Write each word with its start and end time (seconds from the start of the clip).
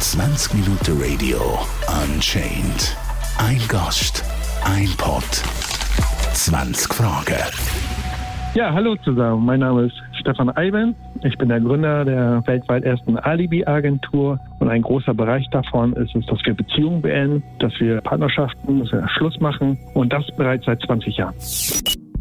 20 0.00 0.54
Minuten 0.54 1.00
Radio 1.00 1.38
Unchained. 2.02 2.96
Ein 3.38 3.60
Gast, 3.68 4.24
ein 4.64 4.88
Pod, 4.96 5.22
20 6.34 6.92
Fragen. 6.92 7.36
Ja, 8.54 8.72
hallo 8.72 8.96
zusammen. 8.96 9.46
Mein 9.46 9.60
Name 9.60 9.86
ist 9.86 9.94
Stefan 10.18 10.50
Eiben. 10.50 10.96
Ich 11.22 11.38
bin 11.38 11.50
der 11.50 11.60
Gründer 11.60 12.04
der 12.04 12.42
weltweit 12.46 12.82
ersten 12.82 13.16
Alibi-Agentur. 13.16 14.40
Und 14.58 14.68
ein 14.68 14.82
großer 14.82 15.14
Bereich 15.14 15.46
davon 15.52 15.92
ist 15.92 16.16
es, 16.16 16.26
dass 16.26 16.44
wir 16.44 16.54
Beziehungen 16.54 17.00
beenden, 17.00 17.44
dass 17.60 17.72
wir 17.78 18.00
Partnerschaften, 18.00 18.80
dass 18.80 18.90
wir 18.90 19.08
Schluss 19.10 19.38
machen. 19.38 19.78
Und 19.94 20.12
das 20.12 20.26
bereits 20.36 20.64
seit 20.66 20.82
20 20.82 21.16
Jahren. 21.16 21.34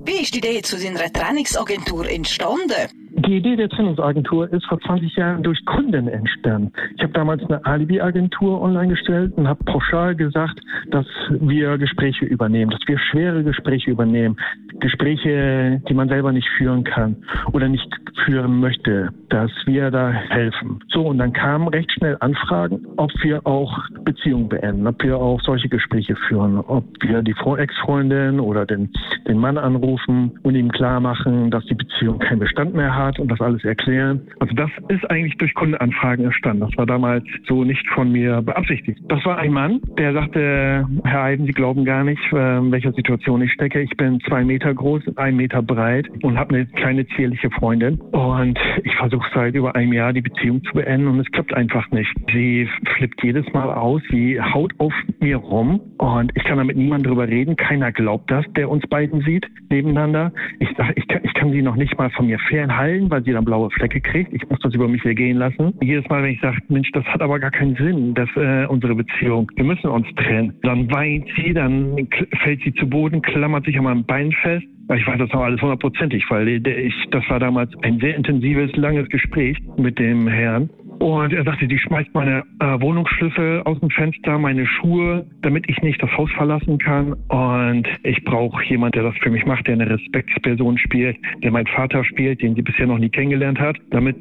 Wie 0.05 0.21
ist 0.21 0.33
die 0.33 0.37
Idee 0.37 0.61
zu 0.61 0.77
deiner 0.77 1.11
Trainingsagentur 1.11 2.09
entstanden? 2.09 2.89
Die 3.11 3.37
Idee 3.37 3.55
der 3.55 3.69
Trainingsagentur 3.69 4.51
ist 4.53 4.65
vor 4.67 4.79
20 4.79 5.15
Jahren 5.15 5.41
durch 5.41 5.65
Kunden 5.65 6.07
entstanden. 6.07 6.71
Ich 6.95 7.01
habe 7.01 7.13
damals 7.13 7.43
eine 7.43 7.65
Alibi-Agentur 7.65 8.61
online 8.61 8.89
gestellt 8.89 9.33
und 9.35 9.47
habe 9.47 9.63
pauschal 9.63 10.15
gesagt, 10.15 10.59
dass 10.91 11.07
wir 11.29 11.77
Gespräche 11.79 12.25
übernehmen, 12.25 12.69
dass 12.69 12.81
wir 12.85 12.99
schwere 12.99 13.43
Gespräche 13.43 13.89
übernehmen, 13.89 14.37
Gespräche, 14.79 15.81
die 15.89 15.93
man 15.93 16.07
selber 16.07 16.31
nicht 16.31 16.47
führen 16.57 16.83
kann 16.83 17.15
oder 17.51 17.67
nicht 17.67 17.89
führen 18.25 18.59
möchte, 18.59 19.09
dass 19.29 19.51
wir 19.65 19.89
da 19.89 20.11
helfen. 20.11 20.79
So, 20.89 21.07
und 21.07 21.17
dann 21.17 21.33
kamen 21.33 21.67
recht 21.67 21.91
schnell 21.91 22.15
Anfragen, 22.19 22.85
ob 22.97 23.11
wir 23.23 23.45
auch 23.45 23.75
Beziehungen 24.05 24.49
beenden, 24.49 24.85
ob 24.85 25.01
wir 25.03 25.17
auch 25.17 25.41
solche 25.41 25.67
Gespräche 25.67 26.15
führen, 26.27 26.59
ob 26.59 26.85
wir 27.01 27.23
die 27.23 27.35
Ex-Freundin 27.57 28.39
oder 28.39 28.65
den, 28.65 28.91
den 29.27 29.39
Mann 29.39 29.57
anrufen 29.57 30.37
und 30.43 30.55
ihm 30.55 30.71
klar 30.71 30.99
machen, 30.99 31.49
dass 31.49 31.65
die 31.65 31.73
Beziehung 31.73 32.19
keinen 32.19 32.39
Bestand 32.39 32.75
mehr 32.75 32.95
hat 32.95 32.98
und 33.19 33.31
das 33.31 33.39
alles 33.39 33.63
erklären. 33.63 34.21
Also 34.39 34.53
das 34.55 34.69
ist 34.89 35.09
eigentlich 35.09 35.37
durch 35.37 35.53
Kundenanfragen 35.53 36.25
entstanden. 36.25 36.61
Das 36.61 36.77
war 36.77 36.85
damals 36.85 37.23
so 37.47 37.63
nicht 37.63 37.87
von 37.89 38.11
mir 38.11 38.41
beabsichtigt. 38.41 38.99
Das 39.07 39.23
war 39.25 39.37
ein 39.37 39.53
Mann, 39.53 39.79
der 39.97 40.13
sagte, 40.13 40.85
Herr 41.03 41.23
Eiden, 41.23 41.45
Sie 41.45 41.53
glauben 41.53 41.85
gar 41.85 42.03
nicht, 42.03 42.21
in 42.31 42.71
welcher 42.71 42.91
Situation 42.91 43.41
ich 43.41 43.53
stecke. 43.53 43.81
Ich 43.81 43.95
bin 43.95 44.19
zwei 44.27 44.43
Meter 44.43 44.73
groß, 44.73 45.03
ein 45.15 45.35
Meter 45.35 45.61
breit 45.61 46.07
und 46.23 46.37
habe 46.37 46.55
eine 46.55 46.65
kleine 46.65 47.07
zierliche 47.15 47.49
Freundin. 47.51 47.99
Und 48.11 48.59
ich 48.83 48.95
versuche 48.95 49.27
seit 49.33 49.55
über 49.55 49.75
einem 49.75 49.93
Jahr 49.93 50.11
die 50.13 50.21
Beziehung 50.21 50.63
zu 50.63 50.73
beenden 50.73 51.07
und 51.07 51.19
es 51.19 51.31
klappt 51.31 51.53
einfach 51.53 51.89
nicht. 51.91 52.13
Sie 52.33 52.67
flippt 52.97 53.23
jedes 53.23 53.45
Mal 53.53 53.71
aus, 53.73 54.01
sie 54.09 54.39
haut 54.41 54.73
auf 54.79 54.93
mir 55.19 55.37
rum 55.37 55.79
und 55.97 56.31
ich 56.35 56.43
kann 56.43 56.57
damit 56.57 56.75
niemand 56.75 57.05
drüber 57.05 57.27
reden. 57.27 57.55
Keiner 57.55 57.91
glaubt 57.91 58.29
das, 58.29 58.45
der 58.55 58.69
uns 58.69 58.85
beiden 58.87 59.21
sieht 59.21 59.47
nebeneinander. 59.69 60.33
Ich, 60.59 60.69
ich, 60.95 61.05
ich 61.23 61.33
kann 61.33 61.51
sie 61.51 61.61
noch 61.61 61.75
nicht 61.75 61.97
mal 61.97 62.09
von 62.09 62.27
mir 62.27 62.39
fernhalten 62.39 62.88
heilen, 62.89 63.09
weil 63.09 63.23
sie 63.23 63.31
dann 63.31 63.45
blaue 63.45 63.69
Flecke 63.71 64.01
kriegt. 64.01 64.33
Ich 64.33 64.47
muss 64.49 64.59
das 64.59 64.73
über 64.73 64.87
mich 64.87 65.03
ergehen 65.05 65.37
lassen. 65.37 65.73
Jedes 65.81 66.07
Mal, 66.09 66.23
wenn 66.23 66.31
ich 66.31 66.41
sage, 66.41 66.57
Mensch, 66.67 66.89
das 66.91 67.05
hat 67.05 67.21
aber 67.21 67.39
gar 67.39 67.51
keinen 67.51 67.75
Sinn, 67.75 68.13
dass 68.13 68.29
äh, 68.35 68.65
unsere 68.65 68.95
Beziehung, 68.95 69.51
wir 69.55 69.63
müssen 69.63 69.87
uns 69.87 70.07
trennen. 70.15 70.53
Dann 70.63 70.91
weint 70.91 71.27
sie, 71.35 71.53
dann 71.53 72.07
fällt 72.43 72.61
sie 72.63 72.73
zu 72.73 72.87
Boden, 72.89 73.21
klammert 73.21 73.65
sich 73.65 73.77
an 73.77 73.83
meinem 73.83 74.03
Bein 74.05 74.31
fest. 74.31 74.65
Ich 74.95 75.05
weiß 75.05 75.19
das 75.19 75.31
auch 75.31 75.43
alles 75.43 75.61
hundertprozentig, 75.61 76.25
weil 76.29 76.47
ich, 76.47 76.95
das 77.11 77.23
war 77.29 77.39
damals 77.39 77.71
ein 77.83 77.99
sehr 77.99 78.15
intensives, 78.15 78.75
langes 78.75 79.07
Gespräch 79.09 79.55
mit 79.77 79.99
dem 79.99 80.27
Herrn. 80.27 80.69
Und 80.99 81.31
er 81.31 81.43
sagte, 81.45 81.67
die 81.67 81.79
schmeißt 81.79 82.13
meine 82.13 82.43
äh, 82.59 82.81
Wohnungsschlüssel 82.81 83.61
aus 83.63 83.79
dem 83.79 83.89
Fenster, 83.89 84.37
meine 84.37 84.65
Schuhe, 84.65 85.25
damit 85.41 85.69
ich 85.69 85.81
nicht 85.81 86.01
das 86.03 86.11
Haus 86.17 86.29
verlassen 86.31 86.77
kann. 86.77 87.13
Und 87.29 87.87
ich 88.03 88.23
brauche 88.25 88.63
jemand, 88.65 88.95
der 88.95 89.03
das 89.03 89.15
für 89.17 89.29
mich 89.29 89.45
macht, 89.45 89.67
der 89.67 89.75
eine 89.75 89.89
Respektsperson 89.89 90.77
spielt, 90.77 91.17
der 91.41 91.51
mein 91.51 91.67
Vater 91.67 92.03
spielt, 92.03 92.41
den 92.41 92.55
sie 92.55 92.61
bisher 92.61 92.85
noch 92.85 92.97
nie 92.97 93.09
kennengelernt 93.09 93.59
hat, 93.59 93.77
damit, 93.91 94.17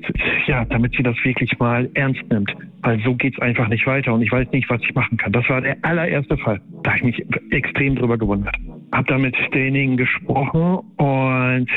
ja, 0.47 0.65
damit 0.67 0.95
sie 0.97 1.03
das 1.03 1.17
wirklich 1.25 1.59
mal 1.59 1.91
ernst 1.95 2.23
nimmt. 2.31 2.55
Weil 2.83 3.01
so 3.01 3.15
geht's 3.15 3.41
einfach 3.41 3.69
nicht 3.69 3.87
weiter 3.87 4.15
und 4.15 4.23
ich 4.23 4.31
weiß 4.31 4.51
nicht, 4.53 4.71
was 4.71 4.81
ich 4.83 4.95
machen 4.95 5.19
kann. 5.19 5.33
Das 5.33 5.49
war 5.49 5.61
der 5.61 5.77
allererste 5.83 6.37
Fall. 6.37 6.61
Da 6.84 6.93
habe 6.93 6.99
ich 6.99 7.19
mich 7.19 7.27
extrem 7.51 7.97
drüber 7.97 8.16
gewundert. 8.16 8.56
Hab 8.93 9.06
da 9.06 9.19
mit 9.19 9.37
derjenigen 9.53 9.97
gesprochen 9.97 10.78
und 10.97 11.69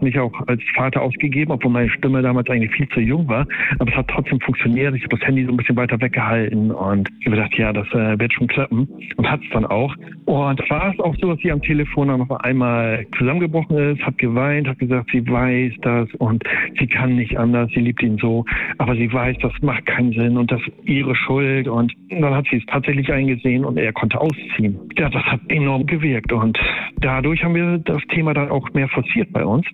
mich 0.00 0.18
auch 0.18 0.32
als 0.46 0.62
Vater 0.74 1.02
ausgegeben, 1.02 1.52
obwohl 1.52 1.70
meine 1.70 1.90
Stimme 1.90 2.22
damals 2.22 2.48
eigentlich 2.50 2.72
viel 2.72 2.88
zu 2.88 3.00
jung 3.00 3.28
war. 3.28 3.46
Aber 3.78 3.90
es 3.90 3.96
hat 3.96 4.08
trotzdem 4.08 4.40
funktioniert. 4.40 4.94
Ich 4.94 5.02
habe 5.04 5.16
das 5.16 5.26
Handy 5.26 5.44
so 5.44 5.52
ein 5.52 5.56
bisschen 5.56 5.76
weiter 5.76 6.00
weggehalten 6.00 6.70
und 6.70 7.08
ich 7.20 7.26
habe 7.26 7.36
gedacht, 7.36 7.54
ja, 7.56 7.72
das 7.72 7.86
äh, 7.88 8.18
wird 8.18 8.32
schon 8.32 8.46
klappen. 8.48 8.88
Und 9.16 9.30
hat 9.30 9.40
es 9.42 9.50
dann 9.52 9.64
auch. 9.64 9.94
Und 10.24 10.70
war 10.70 10.92
es 10.92 11.00
auch 11.00 11.14
so, 11.20 11.32
dass 11.32 11.40
sie 11.40 11.52
am 11.52 11.62
Telefon 11.62 12.08
dann 12.08 12.20
noch 12.20 12.30
einmal 12.40 13.06
zusammengebrochen 13.16 13.76
ist, 13.76 14.02
hat 14.02 14.18
geweint, 14.18 14.68
hat 14.68 14.78
gesagt, 14.78 15.10
sie 15.12 15.26
weiß 15.28 15.72
das 15.82 16.12
und 16.18 16.44
sie 16.78 16.86
kann 16.86 17.16
nicht 17.16 17.38
anders, 17.38 17.70
sie 17.74 17.80
liebt 17.80 18.02
ihn 18.02 18.18
so, 18.18 18.44
aber 18.78 18.94
sie 18.96 19.12
weiß, 19.12 19.36
das 19.40 19.52
macht 19.62 19.86
keinen 19.86 20.12
Sinn 20.12 20.36
und 20.36 20.50
das 20.50 20.60
ist 20.60 20.88
ihre 20.88 21.14
Schuld. 21.14 21.68
Und 21.68 21.92
dann 22.10 22.34
hat 22.34 22.46
sie 22.50 22.56
es 22.56 22.66
tatsächlich 22.66 23.12
eingesehen 23.12 23.64
und 23.64 23.76
er 23.78 23.92
konnte 23.92 24.20
ausziehen. 24.20 24.78
Ja, 24.98 25.08
das 25.08 25.22
hat 25.24 25.40
enorm 25.48 25.86
gewirkt 25.86 26.32
und 26.32 26.55
dadurch 26.96 27.42
haben 27.42 27.54
wir 27.54 27.78
das 27.78 28.02
Thema 28.14 28.34
dann 28.34 28.50
auch 28.50 28.68
mehr 28.72 28.88
forciert 28.88 29.32
bei 29.32 29.44
uns 29.44 29.66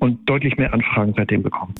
und 0.00 0.28
deutlich 0.28 0.56
mehr 0.56 0.72
Anfragen 0.72 1.14
seitdem 1.16 1.42
bekommen. 1.42 1.74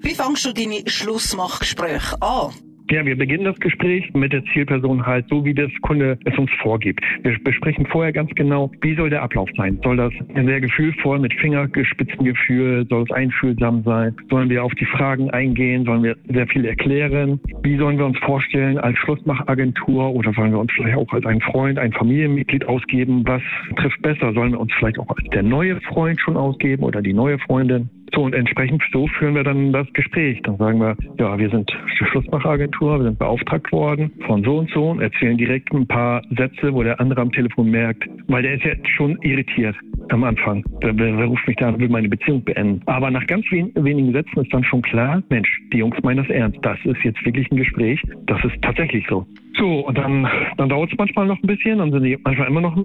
Wie 0.00 0.14
fangst 0.14 0.44
du 0.44 0.52
deine 0.52 0.82
Schlussmachgespräche 0.86 2.20
an? 2.20 2.50
Ja, 2.90 3.06
wir 3.06 3.16
beginnen 3.16 3.44
das 3.44 3.58
Gespräch 3.58 4.12
mit 4.12 4.32
der 4.32 4.44
Zielperson 4.52 5.06
halt 5.06 5.26
so, 5.28 5.44
wie 5.44 5.54
das 5.54 5.70
Kunde 5.82 6.18
es 6.24 6.36
uns 6.36 6.50
vorgibt. 6.60 7.00
Wir 7.22 7.38
besprechen 7.42 7.86
vorher 7.86 8.12
ganz 8.12 8.30
genau, 8.34 8.70
wie 8.82 8.94
soll 8.94 9.08
der 9.10 9.22
Ablauf 9.22 9.48
sein? 9.56 9.78
Soll 9.82 9.96
das 9.96 10.12
sehr 10.34 10.60
gefühlvoll 10.60 11.18
mit 11.18 11.32
fingergespitzten 11.34 12.24
Gefühl? 12.24 12.86
Soll 12.88 13.04
es 13.04 13.10
einfühlsam 13.10 13.82
sein? 13.84 14.14
Sollen 14.30 14.50
wir 14.50 14.64
auf 14.64 14.74
die 14.74 14.84
Fragen 14.84 15.30
eingehen? 15.30 15.84
Sollen 15.84 16.02
wir 16.02 16.16
sehr 16.28 16.46
viel 16.48 16.64
erklären? 16.64 17.40
Wie 17.62 17.76
sollen 17.76 17.98
wir 17.98 18.06
uns 18.06 18.18
vorstellen 18.18 18.78
als 18.78 18.98
Schlussmachagentur 18.98 20.14
oder 20.14 20.32
sollen 20.32 20.52
wir 20.52 20.58
uns 20.58 20.72
vielleicht 20.72 20.96
auch 20.96 21.12
als 21.12 21.24
ein 21.24 21.40
Freund, 21.40 21.78
ein 21.78 21.92
Familienmitglied 21.92 22.66
ausgeben? 22.66 23.22
Was 23.26 23.42
trifft 23.76 24.02
besser? 24.02 24.32
Sollen 24.32 24.52
wir 24.52 24.60
uns 24.60 24.72
vielleicht 24.74 24.98
auch 24.98 25.08
als 25.08 25.28
der 25.30 25.42
neue 25.42 25.80
Freund 25.82 26.20
schon 26.20 26.36
ausgeben 26.36 26.82
oder 26.82 27.00
die 27.00 27.14
neue 27.14 27.38
Freundin? 27.38 27.88
So, 28.14 28.22
und 28.22 28.34
entsprechend 28.34 28.82
so 28.92 29.06
führen 29.06 29.34
wir 29.34 29.44
dann 29.44 29.72
das 29.72 29.90
Gespräch. 29.94 30.40
Dann 30.42 30.56
sagen 30.58 30.80
wir, 30.80 30.96
ja, 31.18 31.38
wir 31.38 31.48
sind 31.48 31.70
die 31.70 32.04
Schlussmachagentur, 32.04 32.98
wir 32.98 33.04
sind 33.04 33.18
beauftragt 33.18 33.72
worden 33.72 34.12
von 34.26 34.44
so 34.44 34.58
und 34.58 34.70
so 34.70 34.90
und 34.90 35.00
erzählen 35.00 35.38
direkt 35.38 35.72
ein 35.72 35.86
paar 35.86 36.22
Sätze, 36.36 36.74
wo 36.74 36.82
der 36.82 37.00
andere 37.00 37.22
am 37.22 37.32
Telefon 37.32 37.70
merkt, 37.70 38.04
weil 38.28 38.42
der 38.42 38.54
ist 38.54 38.64
ja 38.64 38.72
schon 38.96 39.18
irritiert 39.22 39.76
am 40.10 40.24
Anfang. 40.24 40.62
Der, 40.82 40.92
der 40.92 41.24
ruft 41.24 41.46
mich 41.46 41.56
da 41.56 41.68
an, 41.68 41.80
will 41.80 41.88
meine 41.88 42.08
Beziehung 42.08 42.44
beenden. 42.44 42.82
Aber 42.86 43.10
nach 43.10 43.26
ganz 43.26 43.46
wen, 43.50 43.72
wenigen 43.74 44.12
Sätzen 44.12 44.42
ist 44.42 44.52
dann 44.52 44.64
schon 44.64 44.82
klar, 44.82 45.22
Mensch, 45.30 45.48
die 45.72 45.78
Jungs 45.78 45.96
meinen 46.02 46.18
das 46.18 46.28
ernst. 46.28 46.58
Das 46.62 46.78
ist 46.84 47.02
jetzt 47.04 47.24
wirklich 47.24 47.50
ein 47.50 47.56
Gespräch. 47.56 48.02
Das 48.26 48.42
ist 48.44 48.60
tatsächlich 48.62 49.06
so. 49.08 49.26
So, 49.58 49.86
und 49.86 49.98
dann, 49.98 50.26
dann 50.56 50.68
dauert 50.68 50.90
es 50.90 50.98
manchmal 50.98 51.26
noch 51.26 51.42
ein 51.42 51.46
bisschen, 51.46 51.78
dann 51.78 51.92
sind 51.92 52.02
die 52.02 52.18
manchmal 52.24 52.48
immer 52.48 52.60
noch, 52.60 52.76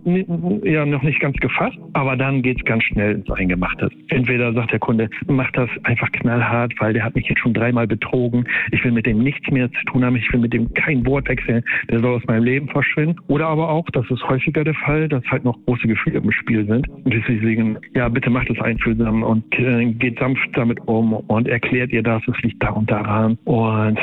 ja, 0.63 0.85
noch 0.85 1.01
nicht 1.01 1.19
ganz 1.19 1.37
gefasst, 1.37 1.77
aber 1.93 2.15
dann 2.15 2.41
geht 2.41 2.57
es 2.57 2.65
ganz 2.65 2.83
schnell 2.83 3.15
ins 3.15 3.31
Eingemachte. 3.31 3.89
Entweder 4.09 4.53
sagt 4.53 4.71
der 4.71 4.79
Kunde, 4.79 5.09
mach 5.27 5.49
das 5.51 5.69
einfach 5.83 6.11
knallhart, 6.11 6.73
weil 6.79 6.93
der 6.93 7.03
hat 7.03 7.15
mich 7.15 7.27
jetzt 7.27 7.39
schon 7.39 7.53
dreimal 7.53 7.87
betrogen, 7.87 8.45
ich 8.71 8.83
will 8.83 8.91
mit 8.91 9.05
dem 9.05 9.19
nichts 9.19 9.49
mehr 9.49 9.71
zu 9.71 9.85
tun 9.85 10.03
haben, 10.03 10.15
ich 10.17 10.31
will 10.31 10.39
mit 10.39 10.53
dem 10.53 10.73
kein 10.73 11.05
Wort 11.05 11.29
wechseln, 11.29 11.63
der 11.89 11.99
soll 11.99 12.15
aus 12.15 12.25
meinem 12.25 12.43
Leben 12.43 12.67
verschwinden. 12.67 13.17
Oder 13.27 13.47
aber 13.47 13.69
auch, 13.69 13.85
das 13.91 14.09
ist 14.09 14.23
häufiger 14.27 14.63
der 14.63 14.75
Fall, 14.75 15.07
dass 15.07 15.23
halt 15.25 15.43
noch 15.43 15.57
große 15.65 15.87
Gefühle 15.87 16.19
im 16.19 16.31
Spiel 16.31 16.65
sind. 16.65 16.87
Und 16.89 17.13
deswegen, 17.13 17.77
ja, 17.95 18.09
bitte 18.09 18.29
macht 18.29 18.49
es 18.49 18.59
einfühlsam 18.59 19.23
und 19.23 19.43
äh, 19.57 19.85
geht 19.93 20.19
sanft 20.19 20.49
damit 20.53 20.79
um 20.87 21.13
und 21.13 21.47
erklärt 21.47 21.91
ihr 21.91 22.03
das, 22.03 22.21
es 22.27 22.41
liegt 22.41 22.61
da 22.61 22.69
und 22.69 22.89
daran 22.91 23.37
und 23.45 23.97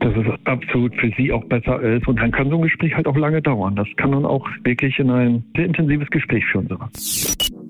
dass 0.00 0.14
es 0.16 0.46
absolut 0.46 0.94
für 0.96 1.10
sie 1.16 1.32
auch 1.32 1.44
besser 1.44 1.80
ist 1.80 2.06
und 2.08 2.18
dann 2.18 2.30
kann 2.30 2.48
so 2.50 2.56
ein 2.56 2.62
Gespräch 2.62 2.94
halt 2.94 3.06
auch 3.06 3.16
lange 3.16 3.40
dauern. 3.42 3.76
Das 3.76 3.86
kann 3.96 4.12
dann 4.12 4.24
auch 4.24 4.46
wirklich 4.64 4.98
in 4.98 5.10
ein 5.10 5.44
sehr 5.54 5.66
intensives 5.66 6.08
Gespräch 6.10 6.44
führen. 6.46 6.68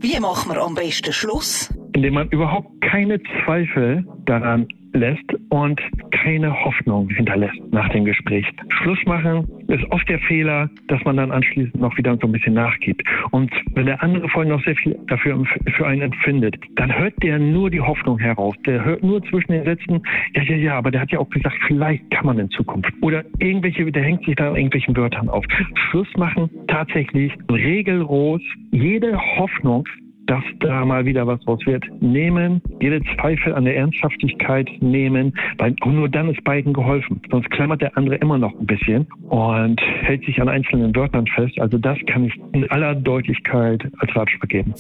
Wie 0.00 0.18
machen 0.20 0.52
wir 0.52 0.62
am 0.62 0.74
besten 0.74 1.12
Schluss? 1.12 1.72
Indem 1.92 2.14
man 2.14 2.28
überhaupt 2.28 2.80
keine 2.80 3.20
Zweifel 3.44 4.04
daran 4.24 4.66
lässt 4.92 5.34
und 5.50 5.80
keine 6.10 6.52
Hoffnung 6.64 7.08
hinterlässt 7.10 7.60
nach 7.70 7.88
dem 7.90 8.04
Gespräch. 8.04 8.46
Schluss 8.68 8.98
machen 9.06 9.46
ist 9.68 9.84
oft 9.90 10.08
der 10.08 10.18
Fehler, 10.20 10.68
dass 10.88 11.02
man 11.04 11.16
dann 11.16 11.30
anschließend 11.30 11.80
noch 11.80 11.96
wieder 11.96 12.16
so 12.20 12.26
ein 12.26 12.32
bisschen 12.32 12.54
nachgibt. 12.54 13.02
Und 13.30 13.50
wenn 13.74 13.86
der 13.86 14.02
andere 14.02 14.28
vorhin 14.28 14.50
noch 14.50 14.62
sehr 14.64 14.76
viel 14.76 14.98
dafür 15.06 15.42
für 15.76 15.86
einen 15.86 16.02
empfindet, 16.02 16.56
dann 16.76 16.96
hört 16.96 17.14
der 17.22 17.38
nur 17.38 17.70
die 17.70 17.80
Hoffnung 17.80 18.18
heraus. 18.18 18.56
Der 18.66 18.84
hört 18.84 19.02
nur 19.02 19.22
zwischen 19.24 19.52
den 19.52 19.64
Sätzen, 19.64 20.02
ja, 20.34 20.42
ja, 20.42 20.56
ja, 20.56 20.78
aber 20.78 20.90
der 20.90 21.02
hat 21.02 21.12
ja 21.12 21.18
auch 21.18 21.30
gesagt, 21.30 21.56
vielleicht 21.66 22.10
kann 22.10 22.26
man 22.26 22.38
in 22.38 22.50
Zukunft. 22.50 22.92
Oder 23.00 23.24
irgendwelche, 23.38 23.90
der 23.90 24.02
hängt 24.02 24.24
sich 24.24 24.36
da 24.36 24.48
an 24.50 24.56
irgendwelchen 24.56 24.96
Wörtern 24.96 25.28
auf. 25.28 25.44
Schluss 25.90 26.08
machen 26.16 26.50
tatsächlich 26.66 27.32
regelros 27.50 28.42
jede 28.72 29.16
Hoffnung 29.36 29.86
dass 30.30 30.44
da 30.60 30.84
mal 30.84 31.04
wieder 31.04 31.26
was 31.26 31.44
raus 31.46 31.58
wird, 31.66 31.84
nehmen, 32.00 32.62
jede 32.80 33.02
Zweifel 33.16 33.52
an 33.52 33.64
der 33.64 33.76
Ernsthaftigkeit 33.76 34.70
nehmen, 34.80 35.34
weil 35.58 35.74
nur 35.84 36.08
dann 36.08 36.30
ist 36.30 36.44
beiden 36.44 36.72
geholfen. 36.72 37.20
Sonst 37.30 37.50
klammert 37.50 37.82
der 37.82 37.96
andere 37.96 38.14
immer 38.16 38.38
noch 38.38 38.52
ein 38.58 38.66
bisschen 38.66 39.08
und 39.28 39.80
hält 39.80 40.24
sich 40.24 40.40
an 40.40 40.48
einzelnen 40.48 40.94
Wörtern 40.94 41.26
fest. 41.26 41.60
Also 41.60 41.78
das 41.78 41.98
kann 42.06 42.26
ich 42.26 42.40
in 42.52 42.70
aller 42.70 42.94
Deutlichkeit 42.94 43.84
als 43.98 44.14
Ratschlag 44.14 44.48
geben. 44.48 44.72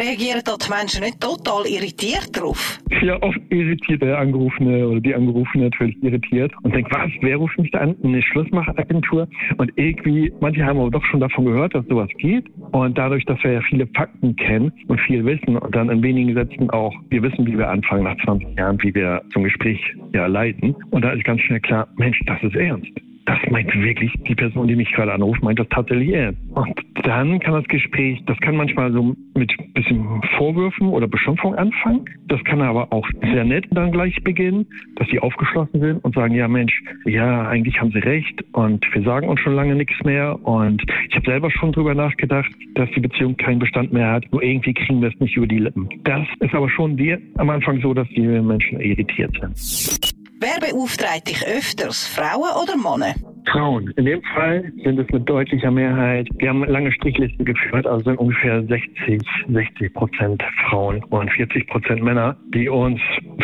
Reagieren 0.00 0.42
dort 0.44 0.64
die 0.64 0.70
Menschen 0.70 1.02
nicht 1.02 1.20
total 1.20 1.66
irritiert 1.66 2.30
drauf? 2.32 2.78
Ja, 3.02 3.20
oft 3.20 3.40
irritiert 3.50 4.00
der 4.00 4.16
Angerufene 4.18 4.86
oder 4.86 5.00
die 5.00 5.12
Angerufene 5.12 5.64
natürlich 5.64 6.00
irritiert 6.04 6.52
und 6.62 6.72
denkt, 6.72 6.94
was, 6.94 7.10
wer 7.20 7.36
ruft 7.36 7.58
mich 7.58 7.72
da 7.72 7.80
an? 7.80 7.96
Eine 8.04 8.22
Schlussmachagentur? 8.22 9.26
Und 9.56 9.72
irgendwie, 9.74 10.32
manche 10.38 10.64
haben 10.64 10.78
aber 10.78 10.92
doch 10.92 11.04
schon 11.06 11.18
davon 11.18 11.46
gehört, 11.46 11.74
dass 11.74 11.84
sowas 11.86 12.08
geht. 12.18 12.44
Und 12.70 12.96
dadurch, 12.96 13.24
dass 13.24 13.42
wir 13.42 13.54
ja 13.54 13.60
viele 13.62 13.88
Fakten 13.88 14.36
kennen 14.36 14.72
und 14.86 15.00
viel 15.00 15.24
wissen 15.24 15.56
und 15.56 15.74
dann 15.74 15.90
in 15.90 16.00
wenigen 16.00 16.32
Sätzen 16.32 16.70
auch, 16.70 16.94
wir 17.08 17.20
wissen, 17.24 17.44
wie 17.44 17.58
wir 17.58 17.68
anfangen 17.68 18.04
nach 18.04 18.16
20 18.24 18.56
Jahren, 18.56 18.80
wie 18.82 18.94
wir 18.94 19.20
zum 19.32 19.42
Gespräch 19.42 19.80
ja 20.14 20.26
leiten. 20.26 20.76
Und 20.90 21.02
da 21.02 21.10
ist 21.10 21.24
ganz 21.24 21.40
schnell 21.40 21.60
klar, 21.60 21.88
Mensch, 21.96 22.20
das 22.24 22.40
ist 22.44 22.54
ernst 22.54 22.92
das 23.28 23.38
meint 23.50 23.74
wirklich, 23.74 24.10
die 24.26 24.34
Person, 24.34 24.68
die 24.68 24.74
mich 24.74 24.90
gerade 24.92 25.12
anruft, 25.12 25.42
meint 25.42 25.58
das 25.58 25.68
tatsächlich 25.68 26.14
ernst. 26.14 26.40
Und 26.54 26.80
dann 27.02 27.38
kann 27.40 27.52
das 27.52 27.64
Gespräch, 27.68 28.22
das 28.24 28.38
kann 28.38 28.56
manchmal 28.56 28.90
so 28.90 29.14
mit 29.36 29.52
bisschen 29.74 30.22
Vorwürfen 30.38 30.88
oder 30.88 31.06
Beschimpfung 31.06 31.54
anfangen. 31.54 32.06
Das 32.28 32.42
kann 32.44 32.62
aber 32.62 32.90
auch 32.90 33.06
sehr 33.20 33.44
nett 33.44 33.66
dann 33.70 33.92
gleich 33.92 34.16
beginnen, 34.24 34.66
dass 34.96 35.08
sie 35.08 35.20
aufgeschlossen 35.20 35.78
sind 35.78 36.04
und 36.04 36.14
sagen, 36.14 36.34
ja 36.34 36.48
Mensch, 36.48 36.82
ja, 37.04 37.46
eigentlich 37.46 37.78
haben 37.78 37.92
sie 37.92 37.98
recht 37.98 38.42
und 38.52 38.84
wir 38.94 39.02
sagen 39.02 39.28
uns 39.28 39.40
schon 39.40 39.54
lange 39.54 39.74
nichts 39.74 40.02
mehr. 40.04 40.42
Und 40.46 40.82
ich 41.10 41.14
habe 41.14 41.26
selber 41.26 41.50
schon 41.50 41.72
drüber 41.72 41.94
nachgedacht, 41.94 42.50
dass 42.76 42.88
die 42.92 43.00
Beziehung 43.00 43.36
keinen 43.36 43.58
Bestand 43.58 43.92
mehr 43.92 44.10
hat. 44.10 44.24
Nur 44.32 44.42
irgendwie 44.42 44.72
kriegen 44.72 45.02
wir 45.02 45.08
es 45.08 45.20
nicht 45.20 45.36
über 45.36 45.46
die 45.46 45.58
Lippen. 45.58 45.86
Das 46.04 46.26
ist 46.40 46.54
aber 46.54 46.70
schon 46.70 46.96
wir 46.96 47.20
am 47.36 47.50
Anfang 47.50 47.78
so, 47.82 47.92
dass 47.92 48.08
die 48.08 48.22
Menschen 48.22 48.80
irritiert 48.80 49.36
sind. 49.38 50.17
Wer 50.40 50.60
beauftragt 50.60 51.26
dich 51.26 51.44
öfters, 51.48 52.06
Frauen 52.06 52.50
oder 52.62 52.76
Männer? 52.76 53.14
Frauen. 53.50 53.92
In 53.96 54.04
dem 54.04 54.22
Fall 54.34 54.70
sind 54.84 54.98
es 55.00 55.08
mit 55.10 55.28
deutlicher 55.28 55.70
Mehrheit. 55.70 56.28
Wir 56.38 56.50
haben 56.50 56.62
lange 56.64 56.92
Strichlisten 56.92 57.44
geführt, 57.44 57.86
also 57.86 58.04
sind 58.04 58.18
ungefähr 58.18 58.62
60, 58.62 59.20
60 59.48 59.94
Prozent 59.94 60.42
Frauen 60.68 61.02
und 61.04 61.30
40 61.32 61.66
Prozent 61.66 62.02
Männer, 62.04 62.36
die 62.54 62.68
uns 62.68 63.00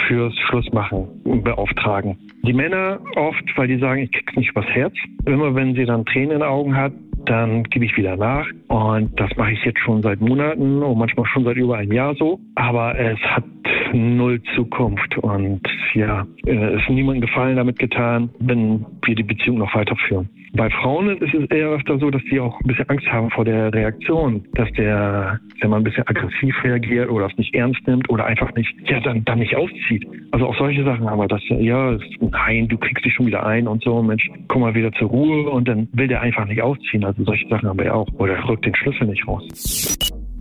fürs 0.06 0.34
Schlussmachen 0.48 1.08
beauftragen. 1.42 2.16
Die 2.46 2.52
Männer 2.52 3.00
oft, 3.16 3.42
weil 3.56 3.66
die 3.66 3.78
sagen, 3.78 4.02
ich 4.02 4.12
krieg's 4.12 4.36
nicht 4.36 4.50
übers 4.50 4.66
Herz. 4.66 4.94
Immer 5.26 5.54
wenn 5.54 5.74
sie 5.74 5.86
dann 5.86 6.04
Tränen 6.04 6.32
in 6.32 6.38
den 6.40 6.42
Augen 6.42 6.76
hat, 6.76 6.92
dann 7.26 7.64
gebe 7.64 7.84
ich 7.84 7.96
wieder 7.96 8.16
nach. 8.16 8.46
Und 8.68 9.18
das 9.18 9.30
mache 9.36 9.52
ich 9.52 9.64
jetzt 9.64 9.80
schon 9.80 10.02
seit 10.02 10.20
Monaten 10.20 10.82
und 10.82 10.98
manchmal 10.98 11.26
schon 11.26 11.44
seit 11.44 11.56
über 11.56 11.76
einem 11.76 11.92
Jahr 11.92 12.14
so. 12.14 12.40
Aber 12.54 12.98
es 12.98 13.18
hat 13.20 13.44
null 13.92 14.42
Zukunft 14.54 15.16
und 15.18 15.60
ja, 15.94 16.26
es 16.44 16.82
ist 16.82 16.90
niemandem 16.90 17.22
Gefallen 17.22 17.56
damit 17.56 17.78
getan, 17.78 18.30
wenn 18.40 18.84
wir 19.04 19.14
die 19.14 19.22
Beziehung 19.22 19.58
noch 19.58 19.74
weiterführen. 19.74 20.28
Bei 20.56 20.70
Frauen 20.70 21.08
ist 21.18 21.34
es 21.34 21.50
eher 21.50 21.70
öfter 21.70 21.98
so, 21.98 22.10
dass 22.10 22.22
sie 22.30 22.38
auch 22.38 22.60
ein 22.60 22.68
bisschen 22.68 22.88
Angst 22.88 23.06
haben 23.08 23.28
vor 23.30 23.44
der 23.44 23.74
Reaktion, 23.74 24.44
dass 24.54 24.70
der, 24.72 25.40
wenn 25.60 25.70
man 25.70 25.80
ein 25.80 25.84
bisschen 25.84 26.06
aggressiv 26.06 26.54
reagiert 26.62 27.10
oder 27.10 27.26
es 27.26 27.36
nicht 27.36 27.52
ernst 27.56 27.84
nimmt 27.88 28.08
oder 28.08 28.24
einfach 28.24 28.54
nicht, 28.54 28.72
ja, 28.88 29.00
dann, 29.00 29.24
dann 29.24 29.40
nicht 29.40 29.56
auszieht. 29.56 30.06
Also 30.30 30.46
auch 30.46 30.56
solche 30.56 30.84
Sachen 30.84 31.10
haben 31.10 31.18
wir, 31.18 31.26
dass, 31.26 31.42
ja, 31.48 31.98
nein, 32.20 32.68
du 32.68 32.78
kriegst 32.78 33.04
dich 33.04 33.14
schon 33.14 33.26
wieder 33.26 33.44
ein 33.44 33.66
und 33.66 33.82
so, 33.82 34.00
Mensch, 34.00 34.30
komm 34.46 34.62
mal 34.62 34.76
wieder 34.76 34.92
zur 34.92 35.08
Ruhe 35.08 35.50
und 35.50 35.66
dann 35.66 35.88
will 35.92 36.06
der 36.06 36.20
einfach 36.20 36.46
nicht 36.46 36.62
ausziehen. 36.62 37.04
Also 37.04 37.13
solche 37.18 37.48
Sachen 37.48 37.68
haben 37.68 37.78
wir 37.78 37.94
auch. 37.94 38.08
Oder 38.18 38.46
rückt 38.48 38.64
den 38.64 38.74
Schlüssel 38.74 39.06
nicht 39.06 39.26
raus. 39.26 39.42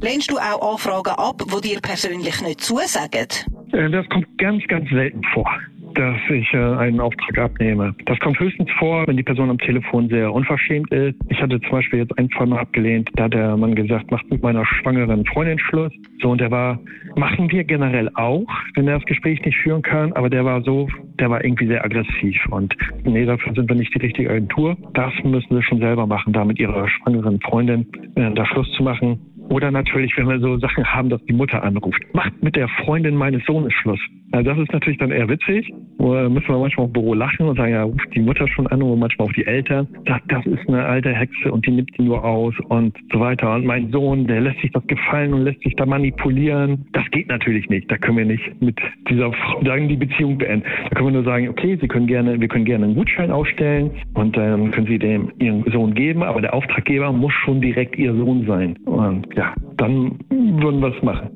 Lehnst 0.01 0.31
du 0.31 0.37
auch 0.37 0.73
Anfragen 0.73 1.13
ab, 1.17 1.41
wo 1.47 1.59
dir 1.59 1.79
persönlich 1.79 2.41
nicht 2.41 2.61
zusagen? 2.61 3.27
Äh, 3.71 3.89
das 3.89 4.07
kommt 4.09 4.27
ganz, 4.37 4.61
ganz 4.67 4.89
selten 4.89 5.21
vor 5.33 5.49
dass 5.95 6.18
ich 6.30 6.54
äh, 6.54 6.57
einen 6.57 7.00
Auftrag 7.00 7.38
abnehme. 7.38 7.95
Das 8.06 8.19
kommt 8.19 8.40
höchstens 8.40 8.69
vor, 8.78 9.07
wenn 9.07 9.18
die 9.18 9.24
Person 9.24 9.50
am 9.50 9.57
Telefon 9.57 10.10
sehr 10.10 10.34
unverschämt 10.34 10.92
ist. 10.92 11.16
Ich 11.30 11.42
hatte 11.42 11.60
zum 11.62 11.72
Beispiel 11.72 12.00
jetzt 12.00 12.18
ein, 12.18 12.30
zwei 12.38 12.45
Mal 12.45 12.60
abgelehnt, 12.60 13.10
da 13.16 13.25
hat 13.25 13.34
der 13.34 13.57
Mann 13.57 13.75
gesagt, 13.75 14.12
macht 14.12 14.30
mit 14.30 14.42
meiner 14.42 14.66
schwangeren 14.66 15.25
Freundin 15.25 15.60
Schluss. 15.60 15.92
So, 16.22 16.31
und 16.31 16.42
der 16.42 16.51
war, 16.51 16.80
machen 17.16 17.51
wir 17.51 17.63
generell 17.63 18.10
auch, 18.16 18.48
wenn 18.75 18.88
er 18.88 19.00
das 19.00 19.06
Gespräch 19.06 19.44
nicht 19.45 19.57
führen 19.57 19.81
kann, 19.81 20.13
aber 20.13 20.30
der 20.30 20.45
war 20.45 20.62
so, 20.62 20.88
der 21.19 21.30
war 21.30 21.44
irgendwie 21.44 21.68
sehr 21.68 21.84
aggressiv 21.84 22.38
und 22.50 22.75
nee, 23.04 23.25
dafür 23.25 23.54
sind 23.54 23.69
wir 23.69 23.75
nicht 23.75 23.94
die 23.94 24.00
richtige 24.00 24.30
Agentur. 24.30 24.78
Das 24.94 25.13
müssen 25.24 25.56
sie 25.56 25.63
schon 25.63 25.80
selber 25.80 26.07
machen, 26.07 26.34
da 26.34 26.45
mit 26.45 26.60
ihrer 26.60 26.88
schwangeren 26.88 27.40
Freundin 27.42 27.88
äh, 28.16 28.31
da 28.34 28.45
Schluss 28.45 28.72
zu 28.74 28.84
machen. 28.84 29.19
Oder 29.53 29.69
natürlich, 29.69 30.17
wenn 30.17 30.27
wir 30.27 30.39
so 30.39 30.57
Sachen 30.57 30.83
haben, 30.83 31.09
dass 31.09 31.23
die 31.25 31.33
Mutter 31.33 31.61
anruft. 31.61 32.01
Macht 32.13 32.41
mit 32.41 32.55
der 32.55 32.67
Freundin 32.67 33.15
meines 33.15 33.45
Sohnes 33.45 33.71
Schluss. 33.71 34.00
Also 34.31 34.50
das 34.50 34.57
ist 34.57 34.73
natürlich 34.73 34.97
dann 34.97 35.11
eher 35.11 35.29
witzig. 35.29 35.71
Da 36.00 36.27
müssen 36.27 36.47
wir 36.47 36.57
manchmal 36.57 36.88
im 36.88 36.94
Büro 36.94 37.13
lachen 37.13 37.47
und 37.47 37.55
sagen, 37.55 37.71
ja, 37.71 37.83
ruft 37.83 38.15
die 38.15 38.19
Mutter 38.19 38.47
schon 38.47 38.65
an 38.65 38.81
oder 38.81 38.95
manchmal 38.95 39.27
auch 39.27 39.33
die 39.33 39.45
Eltern. 39.45 39.88
Sagt, 40.07 40.31
das 40.31 40.44
ist 40.47 40.67
eine 40.67 40.83
alte 40.83 41.13
Hexe 41.13 41.51
und 41.51 41.67
die 41.67 41.71
nimmt 41.71 41.91
sie 41.95 42.01
nur 42.01 42.25
aus 42.25 42.55
und 42.69 42.97
so 43.11 43.19
weiter. 43.19 43.53
Und 43.53 43.65
mein 43.65 43.91
Sohn, 43.91 44.25
der 44.25 44.41
lässt 44.41 44.59
sich 44.61 44.71
das 44.71 44.85
gefallen 44.88 45.35
und 45.35 45.44
lässt 45.44 45.61
sich 45.61 45.75
da 45.75 45.85
manipulieren. 45.85 46.88
Das 46.94 47.03
geht 47.11 47.27
natürlich 47.27 47.69
nicht. 47.69 47.91
Da 47.91 47.97
können 47.97 48.17
wir 48.17 48.25
nicht 48.25 48.59
mit 48.59 48.79
dieser 49.07 49.31
Frau 49.33 49.63
sagen, 49.63 49.88
die 49.88 49.97
Beziehung 49.97 50.39
beenden. 50.39 50.65
Da 50.89 50.95
können 50.95 51.09
wir 51.09 51.21
nur 51.21 51.25
sagen, 51.25 51.47
okay, 51.47 51.77
Sie 51.79 51.88
können 51.88 52.07
gerne, 52.07 52.41
wir 52.41 52.47
können 52.47 52.65
gerne 52.65 52.85
einen 52.85 52.95
Gutschein 52.95 53.29
ausstellen 53.29 53.91
und 54.15 54.35
dann 54.35 54.71
können 54.71 54.88
Sie 54.88 54.97
dem 54.97 55.31
Ihren 55.38 55.63
Sohn 55.71 55.94
geben, 55.94 56.23
aber 56.23 56.41
der 56.41 56.56
Auftraggeber 56.56 57.11
muss 57.11 57.33
schon 57.45 57.61
direkt 57.61 57.99
Ihr 57.99 58.15
Sohn 58.15 58.47
sein. 58.47 58.77
Und 58.85 59.27
ja, 59.35 59.43
dann 59.78 60.19
würden 60.30 60.81
wir 60.81 60.95
es 60.95 61.04
machen. 61.04 61.30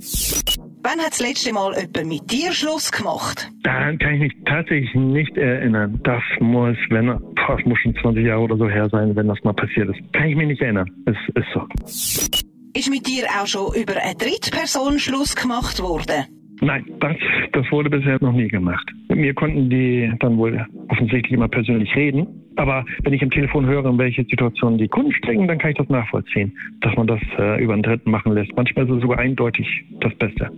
Wann 0.83 0.99
hat 0.99 1.11
das 1.11 1.19
letzte 1.19 1.51
Mal 1.53 1.73
jemand 1.75 2.05
mit 2.05 2.31
dir 2.31 2.53
Schluss 2.53 2.91
gemacht? 2.91 3.51
Daran 3.63 3.97
kann 3.97 4.13
ich 4.15 4.19
mich 4.21 4.33
tatsächlich 4.45 4.93
nicht 4.95 5.35
erinnern. 5.35 5.99
Das 6.03 6.23
muss, 6.39 6.77
wenn, 6.89 7.07
das 7.07 7.65
muss 7.65 7.77
schon 7.79 7.95
20 8.01 8.25
Jahre 8.25 8.41
oder 8.41 8.57
so 8.57 8.69
her 8.69 8.87
sein, 8.89 9.15
wenn 9.15 9.27
das 9.27 9.37
mal 9.43 9.53
passiert 9.53 9.89
ist. 9.89 10.13
Kann 10.13 10.29
ich 10.29 10.35
mich 10.35 10.47
nicht 10.47 10.61
erinnern. 10.61 10.89
Es 11.05 11.17
ist 11.35 11.47
so. 11.53 11.67
Ist 12.73 12.89
mit 12.89 13.05
dir 13.07 13.25
auch 13.25 13.47
schon 13.47 13.73
über 13.75 13.93
eine 14.01 14.15
Drittperson 14.15 14.99
Schluss 14.99 15.35
gemacht 15.35 15.81
worden? 15.81 16.25
Nein, 16.61 16.85
das, 16.99 17.15
das 17.53 17.65
wurde 17.71 17.89
bisher 17.89 18.17
noch 18.21 18.31
nie 18.33 18.47
gemacht. 18.47 18.87
Mit 19.09 19.19
mir 19.19 19.33
konnten 19.33 19.69
die 19.69 20.11
dann 20.19 20.37
wohl 20.37 20.65
offensichtlich 20.89 21.33
immer 21.33 21.47
persönlich 21.47 21.93
reden. 21.95 22.27
Aber 22.57 22.85
wenn 23.03 23.13
ich 23.13 23.21
im 23.21 23.31
Telefon 23.31 23.65
höre, 23.65 23.85
in 23.85 23.97
welche 23.97 24.23
Situationen 24.23 24.77
die 24.77 24.87
Kunden 24.87 25.13
stecken, 25.13 25.47
dann 25.47 25.57
kann 25.57 25.71
ich 25.71 25.77
das 25.77 25.89
nachvollziehen, 25.89 26.51
dass 26.81 26.95
man 26.95 27.07
das 27.07 27.21
äh, 27.37 27.63
über 27.63 27.73
einen 27.73 27.83
Dritten 27.83 28.11
machen 28.11 28.33
lässt. 28.33 28.55
Manchmal 28.55 28.85
ist 28.85 28.91
es 28.91 29.01
sogar 29.01 29.19
eindeutig 29.19 29.67
das 30.01 30.13
Beste. 30.15 30.49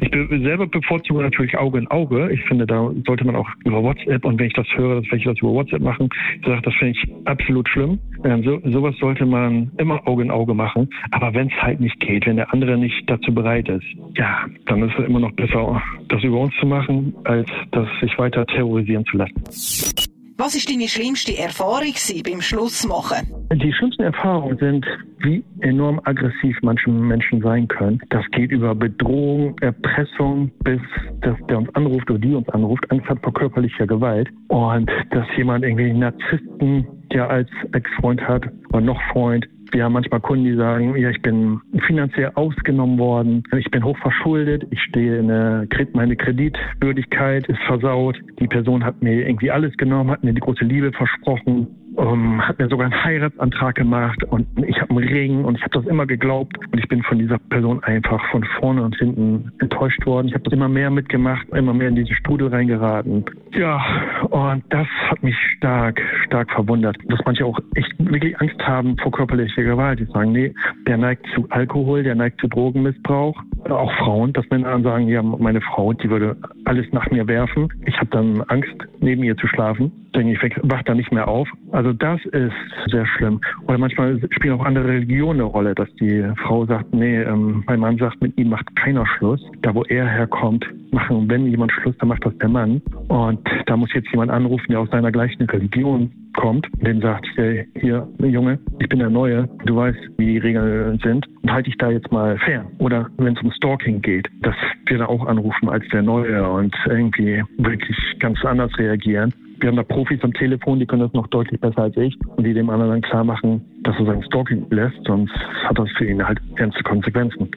Ich 0.00 0.10
be 0.10 0.40
selber 0.40 0.66
bevorzuge 0.66 1.22
natürlich 1.22 1.56
Auge 1.58 1.78
in 1.78 1.86
Auge. 1.88 2.30
Ich 2.32 2.42
finde, 2.44 2.66
da 2.66 2.90
sollte 3.06 3.24
man 3.24 3.36
auch 3.36 3.48
über 3.64 3.82
WhatsApp 3.82 4.24
und 4.24 4.38
wenn 4.38 4.46
ich 4.46 4.52
das 4.54 4.66
höre, 4.74 5.00
dass 5.00 5.10
welche 5.10 5.28
das 5.30 5.38
über 5.40 5.52
WhatsApp 5.52 5.82
machen, 5.82 6.08
ich 6.40 6.46
sage, 6.46 6.62
das 6.62 6.74
finde 6.74 6.92
ich 6.92 7.12
absolut 7.24 7.68
schlimm. 7.68 7.98
Ähm, 8.24 8.42
so, 8.44 8.60
sowas 8.70 8.94
sollte 8.98 9.26
man 9.26 9.70
immer 9.78 10.06
Auge 10.06 10.22
in 10.22 10.30
Auge 10.30 10.54
machen. 10.54 10.88
Aber 11.10 11.34
wenn 11.34 11.48
es 11.48 11.62
halt 11.62 11.80
nicht 11.80 11.98
geht, 12.00 12.26
wenn 12.26 12.36
der 12.36 12.52
andere 12.52 12.78
nicht 12.78 13.08
dazu 13.08 13.34
bereit 13.34 13.68
ist, 13.68 13.84
ja, 14.16 14.46
dann 14.66 14.82
ist 14.82 14.98
es 14.98 15.06
immer 15.06 15.20
noch 15.20 15.32
besser, 15.32 15.82
das 16.08 16.22
über 16.22 16.38
uns 16.40 16.54
zu 16.60 16.66
machen, 16.66 17.14
als 17.24 17.48
das 17.72 17.88
sich 18.00 18.16
weiter 18.18 18.46
terrorisieren 18.46 19.04
zu 19.06 19.16
lassen. 19.16 20.19
Was 20.40 20.54
ist 20.54 20.70
deine 20.70 20.88
schlimmste 20.88 21.36
Erfahrung 21.36 21.92
beim 22.24 22.40
Schlussmachen? 22.40 23.28
Die 23.52 23.74
schlimmsten 23.74 24.04
Erfahrungen 24.04 24.56
sind, 24.56 24.86
wie 25.18 25.44
enorm 25.60 26.00
aggressiv 26.04 26.56
manche 26.62 26.88
Menschen 26.88 27.42
sein 27.42 27.68
können. 27.68 28.00
Das 28.08 28.24
geht 28.30 28.50
über 28.50 28.74
Bedrohung, 28.74 29.54
Erpressung, 29.58 30.50
bis 30.64 30.80
dass 31.20 31.36
der 31.50 31.58
uns 31.58 31.68
anruft 31.74 32.10
oder 32.10 32.20
die 32.20 32.34
uns 32.34 32.48
anruft, 32.48 32.90
Angst 32.90 33.06
hat 33.10 33.22
vor 33.22 33.34
körperlicher 33.34 33.86
Gewalt. 33.86 34.30
Und 34.48 34.90
dass 35.10 35.26
jemand 35.36 35.62
irgendwie 35.62 35.92
Narzissten 35.92 36.86
ja 37.12 37.26
als 37.26 37.50
Ex-Freund 37.72 38.22
hat 38.22 38.46
oder 38.70 38.80
noch 38.80 39.02
Freund, 39.12 39.46
wir 39.72 39.84
haben 39.84 39.92
manchmal 39.92 40.20
Kunden, 40.20 40.44
die 40.44 40.54
sagen, 40.54 40.96
ja, 40.96 41.10
ich 41.10 41.22
bin 41.22 41.60
finanziell 41.86 42.32
ausgenommen 42.34 42.98
worden, 42.98 43.42
ich 43.56 43.70
bin 43.70 43.84
hoch 43.84 43.98
verschuldet, 43.98 44.66
ich 44.70 44.80
stehe 44.82 45.18
in 45.18 45.28
der, 45.28 45.66
meine 45.92 46.16
Kreditwürdigkeit 46.16 47.46
ist 47.48 47.60
versaut, 47.66 48.18
die 48.38 48.46
Person 48.46 48.84
hat 48.84 49.02
mir 49.02 49.26
irgendwie 49.26 49.50
alles 49.50 49.76
genommen, 49.76 50.10
hat 50.10 50.24
mir 50.24 50.32
die 50.32 50.40
große 50.40 50.64
Liebe 50.64 50.92
versprochen 50.92 51.68
ähm, 52.00 52.46
hat 52.46 52.58
mir 52.58 52.68
sogar 52.68 52.86
einen 52.86 53.04
Heiratsantrag 53.04 53.74
gemacht 53.74 54.24
und 54.24 54.46
ich 54.66 54.80
habe 54.80 54.90
einen 54.90 55.08
Ring 55.08 55.44
und 55.44 55.56
ich 55.56 55.62
habe 55.62 55.78
das 55.78 55.86
immer 55.86 56.06
geglaubt 56.06 56.56
und 56.72 56.78
ich 56.78 56.88
bin 56.88 57.02
von 57.02 57.18
dieser 57.18 57.38
Person 57.38 57.82
einfach 57.84 58.22
von 58.30 58.44
vorne 58.58 58.82
und 58.82 58.96
hinten 58.96 59.52
enttäuscht 59.60 60.04
worden. 60.06 60.28
Ich 60.28 60.34
habe 60.34 60.44
das 60.44 60.52
immer 60.52 60.68
mehr 60.68 60.90
mitgemacht, 60.90 61.48
immer 61.50 61.74
mehr 61.74 61.88
in 61.88 61.96
diese 61.96 62.14
Strudel 62.14 62.48
reingeraten. 62.48 63.24
Ja, 63.52 63.82
und 64.30 64.64
das 64.70 64.86
hat 65.08 65.22
mich 65.22 65.36
stark, 65.56 66.00
stark 66.26 66.50
verwundert, 66.50 66.96
dass 67.08 67.20
manche 67.24 67.44
auch 67.44 67.58
echt 67.74 67.92
wirklich 67.98 68.38
Angst 68.40 68.60
haben 68.60 68.96
vor 68.98 69.12
körperlicher 69.12 69.62
Gewalt. 69.62 70.00
Die 70.00 70.06
sagen, 70.06 70.32
nee, 70.32 70.54
der 70.86 70.96
neigt 70.96 71.26
zu 71.34 71.46
Alkohol, 71.50 72.02
der 72.02 72.14
neigt 72.14 72.40
zu 72.40 72.48
Drogenmissbrauch. 72.48 73.40
Auch 73.68 73.92
Frauen, 73.98 74.32
dass 74.32 74.48
Männer 74.50 74.70
dann 74.70 74.82
sagen, 74.82 75.08
ja, 75.08 75.22
meine 75.22 75.60
Frau, 75.60 75.92
die 75.92 76.08
würde 76.08 76.36
alles 76.64 76.86
nach 76.92 77.10
mir 77.10 77.26
werfen. 77.28 77.68
Ich 77.86 77.96
habe 77.96 78.10
dann 78.10 78.42
Angst, 78.48 78.74
neben 79.00 79.22
ihr 79.22 79.36
zu 79.36 79.46
schlafen. 79.46 79.92
Denke 80.14 80.32
ich, 80.32 80.56
wach 80.62 80.82
da 80.84 80.94
nicht 80.94 81.12
mehr 81.12 81.28
auf. 81.28 81.48
Also 81.70 81.92
das 81.92 82.20
ist 82.26 82.52
sehr 82.90 83.06
schlimm. 83.06 83.40
Oder 83.68 83.78
manchmal 83.78 84.20
spielen 84.30 84.54
auch 84.54 84.64
andere 84.64 84.88
Religionen 84.88 85.40
eine 85.40 85.48
Rolle, 85.48 85.74
dass 85.74 85.88
die 86.00 86.24
Frau 86.42 86.66
sagt, 86.66 86.92
nee, 86.92 87.20
ähm, 87.22 87.62
mein 87.66 87.80
Mann 87.80 87.96
sagt, 87.98 88.20
mit 88.20 88.36
ihm 88.36 88.48
macht 88.48 88.74
keiner 88.76 89.06
Schluss. 89.06 89.40
Da, 89.62 89.74
wo 89.74 89.84
er 89.84 90.08
herkommt, 90.08 90.66
machen, 90.92 91.28
wenn 91.28 91.46
jemand 91.46 91.72
Schluss, 91.72 91.96
dann 91.98 92.08
macht 92.08 92.24
das 92.24 92.36
der 92.38 92.48
Mann. 92.48 92.82
Und 93.08 93.40
da 93.66 93.76
muss 93.76 93.92
jetzt 93.94 94.10
jemand 94.10 94.30
anrufen, 94.30 94.66
der 94.70 94.80
aus 94.80 94.90
seiner 94.90 95.12
gleichen 95.12 95.42
Religion 95.44 96.10
kommt, 96.40 96.66
dem 96.80 97.00
sagt, 97.02 97.26
hey, 97.36 97.68
hier, 97.80 98.08
Junge, 98.18 98.58
ich 98.78 98.88
bin 98.88 98.98
der 98.98 99.10
Neue, 99.10 99.46
du 99.66 99.76
weißt, 99.76 99.98
wie 100.16 100.26
die 100.26 100.38
Regeln 100.38 100.98
sind 101.04 101.26
und 101.42 101.52
halte 101.52 101.68
dich 101.68 101.78
da 101.78 101.90
jetzt 101.90 102.10
mal 102.10 102.38
fern. 102.38 102.66
Oder 102.78 103.08
wenn 103.18 103.36
es 103.36 103.42
um 103.42 103.52
Stalking 103.52 104.00
geht, 104.00 104.26
dass 104.40 104.54
wir 104.86 104.98
da 104.98 105.06
auch 105.06 105.26
anrufen 105.26 105.68
als 105.68 105.86
der 105.92 106.02
Neue 106.02 106.48
und 106.48 106.74
irgendwie 106.86 107.42
wirklich 107.58 107.96
ganz 108.18 108.42
anders 108.44 108.76
reagieren. 108.78 109.34
Wir 109.60 109.68
haben 109.68 109.76
da 109.76 109.82
Profis 109.82 110.22
am 110.22 110.32
Telefon, 110.32 110.78
die 110.78 110.86
können 110.86 111.02
das 111.02 111.12
noch 111.12 111.26
deutlich 111.26 111.60
besser 111.60 111.82
als 111.82 111.96
ich 111.98 112.16
und 112.36 112.44
die 112.44 112.54
dem 112.54 112.70
anderen 112.70 112.92
dann 112.92 113.02
klar 113.02 113.24
machen, 113.24 113.62
dass 113.82 113.94
er 113.98 114.06
sein 114.06 114.22
Stalking 114.22 114.66
lässt, 114.70 114.98
sonst 115.06 115.34
hat 115.64 115.78
das 115.78 115.90
für 115.98 116.06
ihn 116.06 116.26
halt 116.26 116.40
ernste 116.56 116.82
Konsequenzen. 116.82 117.50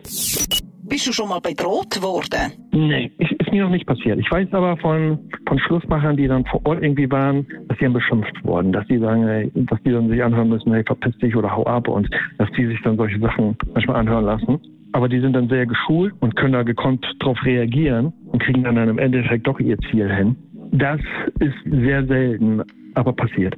Bist 0.94 1.08
du 1.08 1.12
schon 1.12 1.28
mal 1.28 1.40
bedroht 1.40 2.00
worden? 2.04 2.54
Nee, 2.72 3.12
ist, 3.18 3.52
mir 3.52 3.64
noch 3.64 3.72
nicht 3.72 3.88
passiert. 3.88 4.20
Ich 4.20 4.30
weiß 4.30 4.48
aber 4.52 4.78
von, 4.78 5.18
von 5.48 5.58
Schlussmachern, 5.58 6.16
die 6.18 6.28
dann 6.28 6.46
vor 6.46 6.64
Ort 6.68 6.84
irgendwie 6.84 7.10
waren, 7.10 7.48
dass 7.68 7.80
die 7.80 7.86
dann 7.86 7.94
beschimpft 7.94 8.44
wurden, 8.44 8.72
dass 8.72 8.86
die 8.86 9.00
sagen, 9.00 9.28
ey, 9.28 9.52
dass 9.56 9.82
die 9.82 9.90
dann 9.90 10.08
sich 10.08 10.24
anhören 10.24 10.50
müssen, 10.50 10.72
hey, 10.72 10.84
verpiss 10.84 11.18
dich 11.18 11.36
oder 11.36 11.50
hau 11.50 11.66
ab 11.66 11.88
und 11.88 12.08
dass 12.38 12.48
die 12.56 12.68
sich 12.68 12.80
dann 12.84 12.96
solche 12.96 13.20
Sachen 13.20 13.58
manchmal 13.74 13.96
anhören 13.96 14.26
lassen. 14.26 14.60
Aber 14.92 15.10
die 15.10 15.20
sind 15.20 15.34
dann 15.34 15.50
sehr 15.50 15.66
geschult 15.66 16.14
und 16.20 16.36
können 16.36 16.54
da 16.54 16.62
gekonnt 16.62 17.04
drauf 17.18 17.40
reagieren 17.44 18.14
und 18.28 18.44
kriegen 18.44 18.64
dann 18.64 18.78
im 18.78 19.00
Endeffekt 19.00 19.48
doch 19.48 19.60
ihr 19.60 19.80
Ziel 19.90 20.14
hin. 20.14 20.36
Das 20.74 21.02
ist 21.40 21.56
sehr 21.66 22.06
selten, 22.06 22.62
aber 22.94 23.14
passiert. 23.14 23.56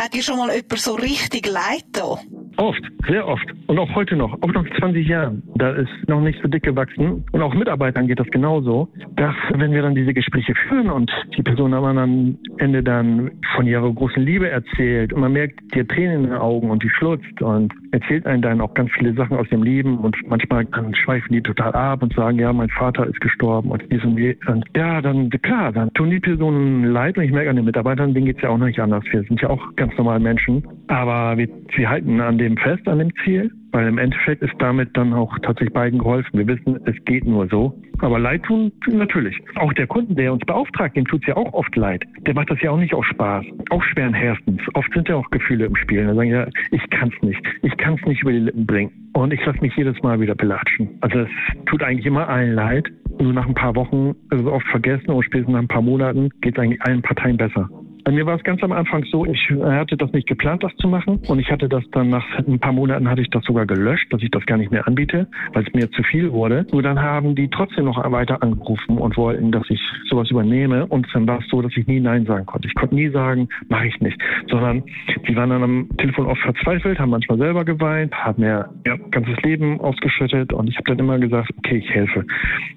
Hat 0.00 0.14
dir 0.14 0.22
schon 0.22 0.38
mal 0.38 0.48
jemand 0.48 0.78
so 0.78 0.94
richtig 0.94 1.46
leid 1.46 1.84
da? 1.92 2.16
Oft, 2.56 2.82
sehr 3.06 3.26
oft. 3.26 3.46
Und 3.66 3.78
auch 3.78 3.94
heute 3.94 4.16
noch, 4.16 4.32
auch 4.42 4.52
nach 4.52 4.64
20 4.78 5.06
Jahren. 5.06 5.42
Da 5.56 5.70
ist 5.70 5.90
noch 6.08 6.20
nicht 6.20 6.38
so 6.42 6.48
dick 6.48 6.62
gewachsen. 6.62 7.24
Und 7.32 7.42
auch 7.42 7.54
Mitarbeitern 7.54 8.06
geht 8.06 8.18
das 8.18 8.26
genauso, 8.28 8.88
dass 9.16 9.34
wenn 9.54 9.72
wir 9.72 9.82
dann 9.82 9.94
diese 9.94 10.12
Gespräche 10.12 10.54
führen 10.68 10.90
und 10.90 11.10
die 11.36 11.42
Person 11.42 11.74
am 11.74 11.84
anderen 11.84 12.38
Ende 12.58 12.82
dann 12.82 13.30
von 13.54 13.66
ihrer 13.66 13.92
großen 13.92 14.22
Liebe 14.22 14.50
erzählt 14.50 15.12
und 15.12 15.20
man 15.20 15.32
merkt 15.32 15.60
die 15.74 15.84
Tränen 15.84 16.24
in 16.24 16.30
den 16.30 16.38
Augen 16.38 16.70
und 16.70 16.82
die 16.82 16.90
schlutzt 16.90 17.40
und 17.40 17.72
erzählt 17.92 18.26
einen 18.26 18.42
dann 18.42 18.60
auch 18.60 18.74
ganz 18.74 18.90
viele 18.92 19.14
Sachen 19.14 19.36
aus 19.36 19.48
dem 19.48 19.62
Leben 19.62 19.98
und 19.98 20.16
manchmal 20.26 20.66
schweifen 20.94 21.32
die 21.32 21.42
total 21.42 21.72
ab 21.72 22.02
und 22.02 22.14
sagen, 22.14 22.38
ja, 22.38 22.52
mein 22.52 22.70
Vater 22.70 23.06
ist 23.06 23.20
gestorben 23.20 23.70
und 23.70 23.82
dies 23.90 24.04
und 24.04 24.18
je. 24.18 24.36
Und 24.46 24.64
ja, 24.76 25.00
dann 25.00 25.30
klar, 25.30 25.72
dann 25.72 25.92
tun 25.94 26.10
die 26.10 26.20
Personen 26.20 26.84
leid 26.84 27.16
und 27.16 27.24
ich 27.24 27.32
merke 27.32 27.50
an 27.50 27.56
den 27.56 27.64
Mitarbeitern, 27.64 28.14
denen 28.14 28.26
geht 28.26 28.36
es 28.36 28.42
ja 28.42 28.50
auch 28.50 28.58
noch 28.58 28.66
nicht 28.66 28.80
anders. 28.80 29.04
Wir 29.10 29.22
sind 29.22 29.40
ja 29.40 29.50
auch 29.50 29.62
ganz 29.76 29.89
normale 29.96 30.20
Menschen, 30.20 30.66
aber 30.88 31.36
wir, 31.38 31.48
wir 31.74 31.88
halten 31.88 32.20
an 32.20 32.38
dem 32.38 32.56
fest, 32.56 32.86
an 32.88 32.98
dem 32.98 33.12
Ziel, 33.24 33.50
weil 33.72 33.86
im 33.86 33.98
Endeffekt 33.98 34.42
ist 34.42 34.54
damit 34.58 34.96
dann 34.96 35.12
auch 35.12 35.38
tatsächlich 35.40 35.72
beiden 35.72 35.98
geholfen. 35.98 36.38
Wir 36.38 36.46
wissen, 36.46 36.80
es 36.86 37.04
geht 37.04 37.24
nur 37.24 37.46
so. 37.48 37.80
Aber 38.00 38.18
leid 38.18 38.42
tun 38.44 38.72
natürlich. 38.86 39.38
Auch 39.56 39.72
der 39.74 39.86
Kunden, 39.86 40.16
der 40.16 40.32
uns 40.32 40.44
beauftragt, 40.44 40.96
dem 40.96 41.04
tut 41.04 41.22
es 41.22 41.28
ja 41.28 41.36
auch 41.36 41.52
oft 41.52 41.74
leid. 41.76 42.02
Der 42.20 42.34
macht 42.34 42.50
das 42.50 42.60
ja 42.62 42.70
auch 42.70 42.78
nicht 42.78 42.94
aus 42.94 43.04
Spaß. 43.06 43.44
Auch 43.70 43.82
schweren 43.82 44.14
Herzens. 44.14 44.60
Oft 44.74 44.92
sind 44.94 45.08
ja 45.08 45.16
auch 45.16 45.30
Gefühle 45.30 45.66
im 45.66 45.76
Spiel. 45.76 46.06
Da 46.06 46.14
sagen 46.14 46.30
ja, 46.30 46.46
ich 46.70 46.90
kann 46.90 47.12
es 47.14 47.22
nicht. 47.22 47.40
Ich 47.62 47.76
kann 47.76 47.94
es 47.94 48.06
nicht 48.06 48.22
über 48.22 48.32
die 48.32 48.38
Lippen 48.38 48.66
bringen. 48.66 48.90
Und 49.12 49.32
ich 49.32 49.44
lasse 49.44 49.60
mich 49.60 49.74
jedes 49.76 50.00
Mal 50.02 50.20
wieder 50.20 50.34
belatschen. 50.34 50.98
Also 51.00 51.20
es 51.20 51.28
tut 51.66 51.82
eigentlich 51.82 52.06
immer 52.06 52.28
allen 52.28 52.54
leid. 52.54 52.88
Nur 53.20 53.34
nach 53.34 53.46
ein 53.46 53.54
paar 53.54 53.76
Wochen 53.76 54.14
ist 54.30 54.40
es 54.40 54.46
oft 54.46 54.66
vergessen 54.68 55.10
und 55.10 55.22
spätestens 55.24 55.52
nach 55.52 55.60
ein 55.60 55.68
paar 55.68 55.82
Monaten 55.82 56.30
geht 56.40 56.56
es 56.56 56.62
eigentlich 56.62 56.80
allen 56.82 57.02
Parteien 57.02 57.36
besser. 57.36 57.68
Bei 58.10 58.16
mir 58.16 58.26
war 58.26 58.34
es 58.34 58.42
ganz 58.42 58.60
am 58.64 58.72
Anfang 58.72 59.04
so, 59.04 59.24
ich 59.24 59.48
hatte 59.62 59.96
das 59.96 60.10
nicht 60.10 60.26
geplant, 60.26 60.64
das 60.64 60.74
zu 60.78 60.88
machen. 60.88 61.20
Und 61.28 61.38
ich 61.38 61.48
hatte 61.48 61.68
das 61.68 61.84
dann 61.92 62.10
nach 62.10 62.26
ein 62.38 62.58
paar 62.58 62.72
Monaten 62.72 63.08
hatte 63.08 63.22
ich 63.22 63.30
das 63.30 63.44
sogar 63.44 63.66
gelöscht, 63.66 64.12
dass 64.12 64.20
ich 64.20 64.32
das 64.32 64.44
gar 64.46 64.58
nicht 64.58 64.72
mehr 64.72 64.84
anbiete, 64.88 65.28
weil 65.52 65.62
es 65.64 65.72
mir 65.72 65.88
zu 65.92 66.02
viel 66.02 66.32
wurde. 66.32 66.66
Nur 66.72 66.82
dann 66.82 67.00
haben 67.00 67.36
die 67.36 67.48
trotzdem 67.48 67.84
noch 67.84 67.98
weiter 68.10 68.42
angerufen 68.42 68.98
und 68.98 69.16
wollten, 69.16 69.52
dass 69.52 69.62
ich 69.70 69.80
sowas 70.08 70.28
übernehme. 70.28 70.86
Und 70.86 71.06
dann 71.14 71.28
war 71.28 71.38
es 71.38 71.46
so, 71.50 71.62
dass 71.62 71.70
ich 71.76 71.86
nie 71.86 72.00
Nein 72.00 72.26
sagen 72.26 72.46
konnte. 72.46 72.66
Ich 72.66 72.74
konnte 72.74 72.96
nie 72.96 73.10
sagen, 73.10 73.48
mache 73.68 73.86
ich 73.86 74.00
nicht. 74.00 74.20
Sondern 74.50 74.82
die 75.28 75.36
waren 75.36 75.50
dann 75.50 75.62
am 75.62 75.88
Telefon 75.98 76.26
oft 76.26 76.40
verzweifelt, 76.40 76.98
haben 76.98 77.10
manchmal 77.10 77.38
selber 77.38 77.64
geweint, 77.64 78.12
haben 78.12 78.42
mir 78.42 78.68
ihr 78.86 78.98
ganzes 79.12 79.40
Leben 79.42 79.80
ausgeschüttet 79.80 80.52
und 80.52 80.68
ich 80.68 80.76
habe 80.78 80.88
dann 80.88 80.98
immer 80.98 81.20
gesagt, 81.20 81.52
okay, 81.58 81.76
ich 81.76 81.88
helfe. 81.88 82.26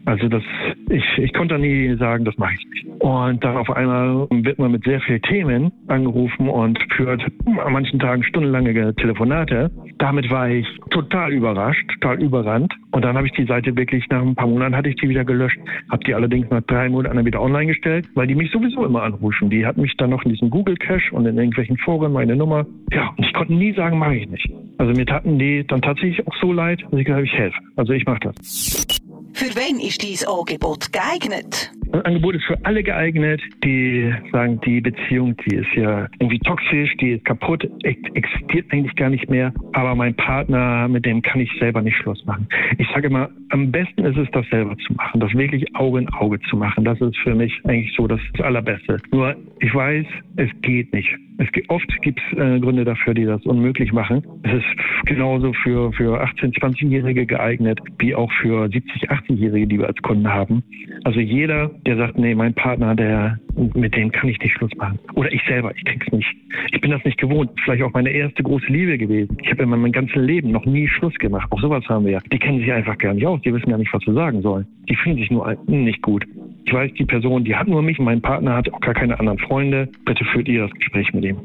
Also 0.06 0.28
das, 0.28 0.44
ich, 0.90 1.18
ich 1.18 1.34
konnte 1.34 1.58
nie 1.58 1.96
sagen, 1.96 2.24
das 2.24 2.38
mache 2.38 2.54
ich 2.54 2.70
nicht. 2.70 3.02
Und 3.02 3.44
dann 3.44 3.58
auf 3.58 3.72
einmal 3.72 4.28
wird 4.30 4.60
man 4.60 4.72
mit 4.72 4.84
sehr 4.84 5.02
viel 5.02 5.23
Themen 5.24 5.72
angerufen 5.88 6.50
und 6.50 6.80
führt 6.96 7.24
an 7.46 7.74
manchen 7.74 8.00
Tagen 8.00 8.24
stundenlange 8.24 8.96
Telefonate. 8.96 9.72
Damit 9.98 10.30
war 10.30 10.50
ich 10.50 10.68
total 10.92 11.32
überrascht, 11.32 11.90
total 12.00 12.22
überrannt. 12.22 12.74
Und 12.92 13.04
dann 13.04 13.16
habe 13.18 13.28
ich 13.28 13.34
die 13.34 13.46
Seite 13.46 13.76
wirklich 13.76 14.08
nach 14.10 14.22
ein 14.22 14.36
paar 14.36 14.48
Monaten 14.48 14.76
hatte 14.76 14.90
ich 14.90 14.96
die 14.96 15.10
wieder 15.10 15.26
gelöscht, 15.26 15.58
habe 15.92 16.04
die 16.04 16.14
allerdings 16.14 16.50
nach 16.50 16.62
drei 16.62 16.90
Monaten 16.90 17.26
wieder 17.26 17.42
online 17.42 17.68
gestellt, 17.68 18.08
weil 18.16 18.28
die 18.28 18.36
mich 18.36 18.52
sowieso 18.52 18.86
immer 18.86 19.04
anrufen. 19.04 19.50
Die 19.50 19.66
hatten 19.66 19.82
mich 19.82 19.96
dann 19.98 20.12
noch 20.12 20.24
in 20.24 20.32
diesem 20.32 20.50
Google 20.50 20.76
Cache 20.76 21.14
und 21.14 21.26
in 21.26 21.38
irgendwelchen 21.38 21.78
Foren 21.78 22.14
meine 22.14 22.36
Nummer. 22.36 22.66
Ja, 22.92 23.14
und 23.18 23.26
ich 23.26 23.34
konnte 23.34 23.54
nie 23.54 23.74
sagen, 23.74 23.98
mache 23.98 24.16
ich 24.16 24.30
nicht. 24.30 24.48
Also 24.78 24.94
mir 24.94 25.06
taten 25.06 25.40
die 25.40 25.66
dann 25.66 25.82
tatsächlich 25.82 26.26
auch 26.28 26.36
so 26.42 26.52
leid, 26.52 26.82
dass 26.82 27.00
ich 27.00 27.06
gesagt 27.06 27.18
habe, 27.18 27.26
ich 27.26 27.34
helfe. 27.34 27.58
Also 27.76 27.94
ich 27.94 28.06
mache 28.06 28.20
das. 28.22 28.86
Für 29.34 29.56
wen 29.56 29.80
ist 29.80 30.02
dieses 30.04 30.28
Angebot 30.28 30.94
geeignet? 30.94 31.72
Das 31.94 32.04
Angebot 32.06 32.34
ist 32.34 32.46
für 32.46 32.58
alle 32.66 32.82
geeignet, 32.82 33.40
die 33.64 34.12
sagen, 34.32 34.60
die 34.66 34.82
Beziehung, 34.82 35.38
die 35.46 35.58
ist 35.58 35.72
ja 35.76 36.08
irgendwie 36.18 36.40
toxisch, 36.40 36.92
die 37.00 37.12
ist 37.12 37.24
kaputt, 37.24 37.70
existiert 37.84 38.66
eigentlich 38.74 38.96
gar 38.96 39.12
nicht 39.12 39.30
mehr. 39.30 39.54
Aber 39.74 39.94
mein 39.94 40.16
Partner, 40.16 40.88
mit 40.88 41.06
dem 41.06 41.22
kann 41.22 41.40
ich 41.40 41.52
selber 41.60 41.84
nicht 41.84 41.96
Schluss 41.98 42.26
machen. 42.26 42.48
Ich 42.80 42.88
sage 42.96 43.10
immer, 43.10 43.30
am 43.50 43.72
besten 43.72 44.06
ist 44.06 44.18
es, 44.18 44.28
das 44.32 44.44
selber 44.50 44.76
zu 44.80 44.94
machen, 44.94 45.20
das 45.20 45.32
wirklich 45.36 45.64
Auge 45.76 46.00
in 46.00 46.10
Auge 46.14 46.40
zu 46.50 46.58
machen. 46.58 46.84
Das 46.84 47.00
ist 47.00 47.16
für 47.20 47.36
mich 47.36 47.54
eigentlich 47.66 47.94
so 47.96 48.08
das 48.08 48.20
Allerbeste. 48.42 48.98
Nur 49.12 49.36
ich 49.60 49.76
weiß, 49.76 50.08
es 50.38 50.50
geht 50.64 50.92
nicht. 50.94 51.16
Es 51.38 51.52
gibt, 51.52 51.70
oft 51.70 51.90
gibt 52.02 52.20
es 52.20 52.38
äh, 52.38 52.60
Gründe 52.60 52.86
dafür, 52.86 53.14
die 53.14 53.26
das 53.26 53.44
unmöglich 53.46 53.92
machen. 53.92 54.24
Es 54.44 54.54
ist 54.54 55.06
genauso 55.06 55.54
für, 55.54 55.92
für 55.94 56.24
18-, 56.24 56.58
20-Jährige 56.60 57.26
geeignet, 57.26 57.80
wie 58.00 58.14
auch 58.16 58.32
für 58.42 58.66
70-, 58.66 59.10
80-Jährige, 59.10 59.68
die 59.68 59.80
wir 59.80 59.88
als 59.88 60.02
Kunden 60.02 60.28
haben. 60.28 60.64
Also 61.04 61.20
jeder, 61.20 61.72
der 61.86 61.98
sagt, 61.98 62.18
nee, 62.18 62.36
mein 62.36 62.54
Partner, 62.54 62.96
der, 62.96 63.40
mit 63.74 63.96
dem 63.96 64.12
kann 64.12 64.30
ich 64.30 64.40
nicht 64.40 64.54
Schluss 64.54 64.72
machen. 64.78 65.00
Oder 65.16 65.32
ich 65.34 65.42
selber, 65.48 65.72
ich 65.76 65.84
krieg's 65.86 66.12
nicht. 66.12 66.36
Ich 66.72 66.82
bin 66.82 66.92
das 66.92 67.04
nicht 67.04 67.18
gewohnt. 67.18 67.50
Vielleicht 67.64 67.84
auch 67.84 67.94
meine 67.94 68.10
erste 68.10 68.44
große 68.44 68.68
Liebe 68.68 68.98
gewesen. 68.98 69.38
Ich 69.42 69.50
habe 69.52 69.64
in 69.64 69.70
meinem 69.70 69.92
ganzen 69.92 70.24
Leben 70.24 70.52
noch 70.52 70.66
nie 70.66 70.88
Schluss 70.88 71.14
gemacht. 71.16 71.52
Auch 71.52 71.62
sowas 71.62 71.84
haben 71.90 72.06
wir 72.06 72.14
ja. 72.14 72.20
Die 72.32 72.40
kennen 72.40 72.60
sich 72.60 72.72
einfach 72.72 72.98
gar 72.98 73.14
nicht 73.14 73.26
aus. 73.26 73.42
Die 73.42 73.54
wissen 73.54 73.70
gar 73.70 73.78
nicht, 73.78 73.94
was 73.94 74.04
sie 74.06 74.14
sagen 74.14 74.42
sollen. 74.42 74.68
Die 74.90 74.96
fühlen 74.96 75.18
sich 75.18 75.32
nur 75.32 75.56
nicht 75.68 76.02
gut. 76.02 76.26
Ich 76.66 76.74
weiß, 76.74 76.92
die 76.98 77.06
Person, 77.06 77.44
die 77.44 77.56
hat 77.56 77.68
nur 77.68 77.82
mich, 77.82 78.00
mein 78.00 78.22
Partner 78.22 78.56
hat 78.56 78.74
auch 78.74 78.80
gar 78.82 78.94
keine 78.94 79.20
anderen 79.20 79.40
Freunde. 79.40 79.90
Bitte 80.06 80.24
führt 80.26 80.48
ihr 80.48 80.62
das 80.68 80.72
Gespräch 80.72 81.14
mit 81.14 81.26
ihm. 81.26 81.38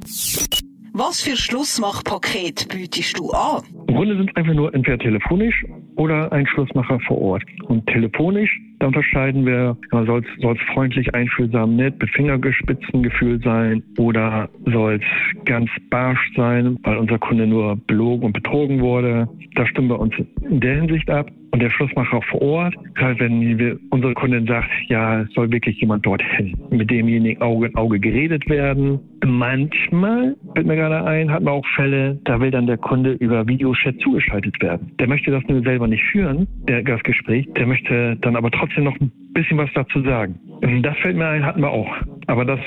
Was 1.00 1.22
für 1.22 1.36
Schlussmachpaket 1.36 2.68
bietest 2.72 3.18
du 3.18 3.30
an? 3.30 3.62
Im 3.86 3.94
Grunde 3.94 4.16
sind 4.16 4.30
es 4.30 4.36
einfach 4.36 4.54
nur 4.54 4.74
entweder 4.74 4.98
telefonisch 4.98 5.64
oder 5.96 6.32
ein 6.32 6.46
Schlussmacher 6.46 6.98
vor 7.06 7.20
Ort. 7.20 7.44
Und 7.68 7.86
telefonisch, 7.86 8.50
da 8.80 8.86
unterscheiden 8.88 9.46
wir, 9.46 9.76
soll 9.92 10.24
es 10.24 10.74
freundlich, 10.74 11.14
einfühlsam, 11.14 11.76
nett, 11.76 12.00
mit 12.00 12.10
Fingergespitzengefühl 12.10 13.40
sein 13.44 13.82
oder 13.98 14.48
soll 14.66 14.94
es 14.94 15.44
ganz 15.44 15.70
barsch 15.90 16.32
sein, 16.34 16.78
weil 16.82 16.96
unser 16.96 17.18
Kunde 17.18 17.46
nur 17.46 17.76
belogen 17.86 18.26
und 18.26 18.32
betrogen 18.32 18.80
wurde. 18.80 19.28
Da 19.54 19.66
stimmen 19.66 19.90
wir 19.90 20.00
uns 20.00 20.14
in 20.48 20.60
der 20.60 20.80
Hinsicht 20.80 21.08
ab. 21.10 21.30
Und 21.50 21.60
der 21.60 21.70
Schlussmacher 21.70 22.20
vor 22.22 22.42
Ort, 22.42 22.74
halt 22.96 23.20
wenn 23.20 23.78
unsere 23.90 24.14
Kundin 24.14 24.46
sagt, 24.46 24.68
ja, 24.88 25.22
es 25.22 25.32
soll 25.32 25.50
wirklich 25.50 25.80
jemand 25.80 26.04
dorthin, 26.04 26.54
mit 26.70 26.90
demjenigen 26.90 27.40
Auge 27.40 27.68
in 27.68 27.74
Auge 27.74 27.98
geredet 27.98 28.48
werden. 28.48 29.00
Manchmal, 29.24 30.36
fällt 30.54 30.66
mir 30.66 30.76
gerade 30.76 31.04
ein, 31.04 31.30
hat 31.30 31.42
man 31.42 31.54
auch 31.54 31.66
Fälle, 31.74 32.20
da 32.24 32.40
will 32.40 32.50
dann 32.50 32.66
der 32.66 32.76
Kunde 32.76 33.12
über 33.12 33.46
Videochat 33.48 33.98
zugeschaltet 34.00 34.60
werden. 34.62 34.92
Der 34.98 35.08
möchte 35.08 35.30
das 35.30 35.42
nur 35.48 35.62
selber 35.62 35.88
nicht 35.88 36.04
führen, 36.12 36.46
der, 36.68 36.82
das 36.82 37.02
Gespräch, 37.02 37.48
der 37.56 37.66
möchte 37.66 38.16
dann 38.20 38.36
aber 38.36 38.50
trotzdem 38.50 38.84
noch 38.84 38.98
ein 39.00 39.10
bisschen 39.32 39.58
was 39.58 39.70
dazu 39.74 40.02
sagen. 40.02 40.38
Das 40.82 40.96
fällt 40.98 41.16
mir 41.16 41.26
ein, 41.26 41.44
hatten 41.44 41.60
wir 41.60 41.70
auch. 41.70 41.90
Aber 42.26 42.44
das 42.44 42.60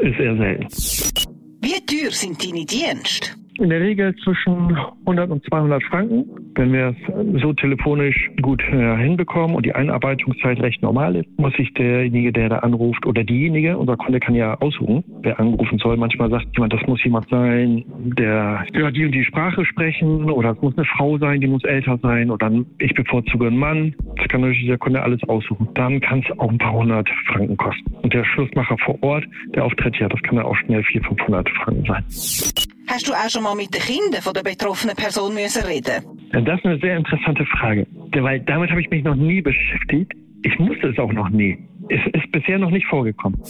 ist 0.00 0.18
eher 0.18 0.36
selten. 0.36 0.66
Wie 1.60 1.78
teuer 1.86 2.10
sind 2.10 2.42
deine 2.44 2.64
Dienste? 2.64 3.41
In 3.62 3.70
der 3.70 3.80
Regel 3.80 4.12
zwischen 4.16 4.76
100 5.06 5.30
und 5.30 5.44
200 5.44 5.84
Franken. 5.84 6.24
Wenn 6.56 6.72
wir 6.72 6.96
es 6.98 7.40
so 7.40 7.52
telefonisch 7.52 8.28
gut 8.42 8.60
äh, 8.72 8.96
hinbekommen 8.96 9.54
und 9.54 9.64
die 9.64 9.72
Einarbeitungszeit 9.72 10.60
recht 10.60 10.82
normal 10.82 11.14
ist, 11.14 11.28
muss 11.38 11.54
sich 11.54 11.72
derjenige, 11.74 12.32
der 12.32 12.48
da 12.48 12.58
anruft 12.58 13.06
oder 13.06 13.22
diejenige, 13.22 13.78
unser 13.78 13.96
Kunde 13.96 14.18
kann 14.18 14.34
ja 14.34 14.58
aussuchen, 14.60 15.04
wer 15.22 15.38
angerufen 15.38 15.78
soll. 15.78 15.96
Manchmal 15.96 16.28
sagt 16.28 16.46
jemand, 16.56 16.72
das 16.72 16.84
muss 16.88 17.04
jemand 17.04 17.28
sein, 17.28 17.84
der 18.18 18.64
ja, 18.74 18.90
die 18.90 19.04
und 19.04 19.12
die 19.12 19.24
Sprache 19.24 19.64
sprechen 19.64 20.28
oder 20.28 20.50
es 20.50 20.60
muss 20.60 20.76
eine 20.76 20.84
Frau 20.84 21.16
sein, 21.18 21.40
die 21.40 21.46
muss 21.46 21.62
älter 21.62 21.96
sein 22.02 22.32
oder 22.32 22.50
ich 22.80 22.94
bevorzuge 22.94 23.46
einen 23.46 23.58
Mann. 23.58 23.94
Das 24.16 24.26
kann 24.26 24.40
natürlich 24.40 24.66
der 24.66 24.78
Kunde 24.78 25.00
alles 25.00 25.22
aussuchen. 25.28 25.68
Dann 25.74 26.00
kann 26.00 26.24
es 26.28 26.38
auch 26.40 26.50
ein 26.50 26.58
paar 26.58 26.72
hundert 26.72 27.08
Franken 27.28 27.56
kosten. 27.56 27.94
Und 28.02 28.12
der 28.12 28.24
Schlussmacher 28.24 28.76
vor 28.78 29.00
Ort, 29.04 29.24
der 29.54 29.64
auftritt 29.64 29.94
ja, 29.98 30.08
das 30.08 30.20
kann 30.22 30.34
ja 30.34 30.44
auch 30.44 30.56
schnell 30.56 30.82
400, 30.82 31.20
500 31.20 31.48
Franken 31.50 31.84
sein. 31.84 32.71
Hast 32.92 33.08
du 33.08 33.14
auch 33.14 33.30
schon 33.30 33.42
mal 33.42 33.54
mit 33.54 33.72
den 33.72 33.80
Kindern 33.80 34.20
von 34.20 34.34
der 34.34 34.42
betroffenen 34.42 34.94
Person 34.94 35.32
müssen 35.32 35.62
reden? 35.64 36.04
Das 36.30 36.58
ist 36.58 36.66
eine 36.66 36.78
sehr 36.78 36.98
interessante 36.98 37.46
Frage, 37.46 37.86
weil 38.12 38.40
damit 38.40 38.68
habe 38.68 38.82
ich 38.82 38.90
mich 38.90 39.02
noch 39.02 39.14
nie 39.14 39.40
beschäftigt. 39.40 40.12
Ich 40.42 40.58
musste 40.58 40.88
es 40.88 40.98
auch 40.98 41.10
noch 41.10 41.30
nie. 41.30 41.56
Es 41.88 42.00
ist 42.12 42.30
bisher 42.32 42.58
noch 42.58 42.68
nicht 42.68 42.84
vorgekommen. 42.86 43.40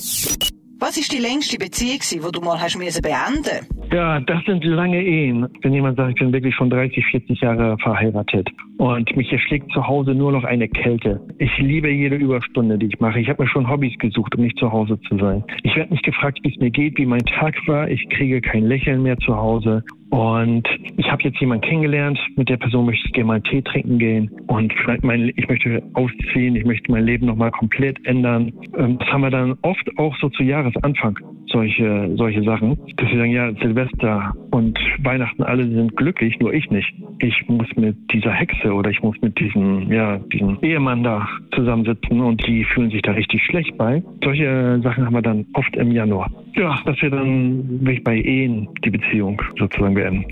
Was 0.82 0.96
ist 0.96 1.12
die 1.12 1.22
längste 1.22 1.58
Beziehung, 1.58 2.00
die 2.10 2.32
du 2.32 2.40
mal 2.40 2.60
hast 2.60 2.76
müssen 2.76 3.02
beenden 3.02 3.64
Ja, 3.92 4.18
das 4.18 4.44
sind 4.46 4.64
lange 4.64 5.00
Ehen. 5.00 5.46
Wenn 5.62 5.74
jemand 5.74 5.96
sagt, 5.96 6.10
ich 6.10 6.18
bin 6.18 6.32
wirklich 6.32 6.56
schon 6.56 6.70
30, 6.70 7.06
40 7.06 7.40
Jahre 7.40 7.78
verheiratet 7.78 8.50
und 8.78 9.16
mich 9.16 9.30
erschlägt 9.30 9.70
zu 9.70 9.86
Hause 9.86 10.12
nur 10.12 10.32
noch 10.32 10.42
eine 10.42 10.66
Kälte. 10.66 11.20
Ich 11.38 11.56
liebe 11.58 11.88
jede 11.88 12.16
Überstunde, 12.16 12.78
die 12.78 12.86
ich 12.86 12.98
mache. 12.98 13.20
Ich 13.20 13.28
habe 13.28 13.44
mir 13.44 13.48
schon 13.48 13.70
Hobbys 13.70 13.96
gesucht, 13.98 14.34
um 14.34 14.42
nicht 14.42 14.58
zu 14.58 14.72
Hause 14.72 14.98
zu 15.08 15.16
sein. 15.18 15.44
Ich 15.62 15.76
werde 15.76 15.92
nicht 15.92 16.04
gefragt, 16.04 16.40
wie 16.42 16.50
es 16.50 16.58
mir 16.58 16.72
geht, 16.72 16.98
wie 16.98 17.06
mein 17.06 17.24
Tag 17.26 17.54
war. 17.68 17.88
Ich 17.88 18.08
kriege 18.08 18.40
kein 18.40 18.64
Lächeln 18.64 19.04
mehr 19.04 19.18
zu 19.18 19.36
Hause. 19.36 19.84
Und 20.12 20.69
ich 20.99 21.11
habe 21.11 21.23
jetzt 21.23 21.40
jemanden 21.40 21.66
kennengelernt, 21.66 22.19
mit 22.37 22.47
der 22.50 22.59
Person 22.59 22.85
möchte 22.85 23.07
ich 23.07 23.14
gerne 23.14 23.28
mal 23.28 23.40
Tee 23.40 23.62
trinken 23.62 23.99
gehen 23.99 24.31
und 24.47 24.71
mein, 25.00 25.33
ich 25.35 25.49
möchte 25.49 25.83
ausziehen, 25.95 26.54
ich 26.54 26.66
möchte 26.66 26.92
mein 26.92 27.07
Leben 27.07 27.25
nochmal 27.25 27.50
komplett 27.50 27.97
ändern. 28.04 28.52
Ähm, 28.76 28.99
das 28.99 29.09
haben 29.09 29.23
wir 29.23 29.31
dann 29.31 29.57
oft 29.62 29.88
auch 29.97 30.14
so 30.19 30.28
zu 30.28 30.42
Jahresanfang, 30.42 31.19
solche, 31.47 32.11
solche 32.16 32.42
Sachen, 32.42 32.76
dass 32.97 33.09
sie 33.09 33.16
sagen, 33.16 33.31
ja, 33.31 33.54
Silvester 33.54 34.35
und 34.50 34.78
Weihnachten, 35.02 35.45
alle 35.45 35.66
sind 35.66 35.97
glücklich, 35.97 36.38
nur 36.40 36.52
ich 36.52 36.71
nicht. 36.71 36.92
Ich 37.21 37.49
muss 37.49 37.69
mit 37.76 37.97
dieser 38.12 38.33
Hexe 38.33 38.71
oder 38.71 38.90
ich 38.90 39.02
muss 39.02 39.16
mit 39.23 39.40
diesem, 39.40 39.90
ja, 39.90 40.19
diesem 40.19 40.59
Ehemann 40.61 41.04
da 41.04 41.26
zusammensitzen 41.54 42.21
und 42.21 42.47
die 42.47 42.64
fühlen 42.64 42.90
sich 42.90 43.00
da 43.00 43.12
richtig 43.12 43.42
schlecht 43.45 43.78
bei. 43.78 44.02
Solche 44.23 44.78
Sachen 44.83 45.07
haben 45.07 45.14
wir 45.14 45.23
dann 45.23 45.47
oft 45.54 45.75
im 45.76 45.90
Januar. 45.90 46.31
Ja, 46.54 46.78
dass 46.85 47.00
wir 47.00 47.09
dann 47.09 47.81
wirklich 47.81 48.04
bei 48.04 48.16
Ehen 48.16 48.69
die 48.85 48.90
Beziehung 48.90 49.40
sozusagen 49.59 49.97
beenden. 50.02 50.26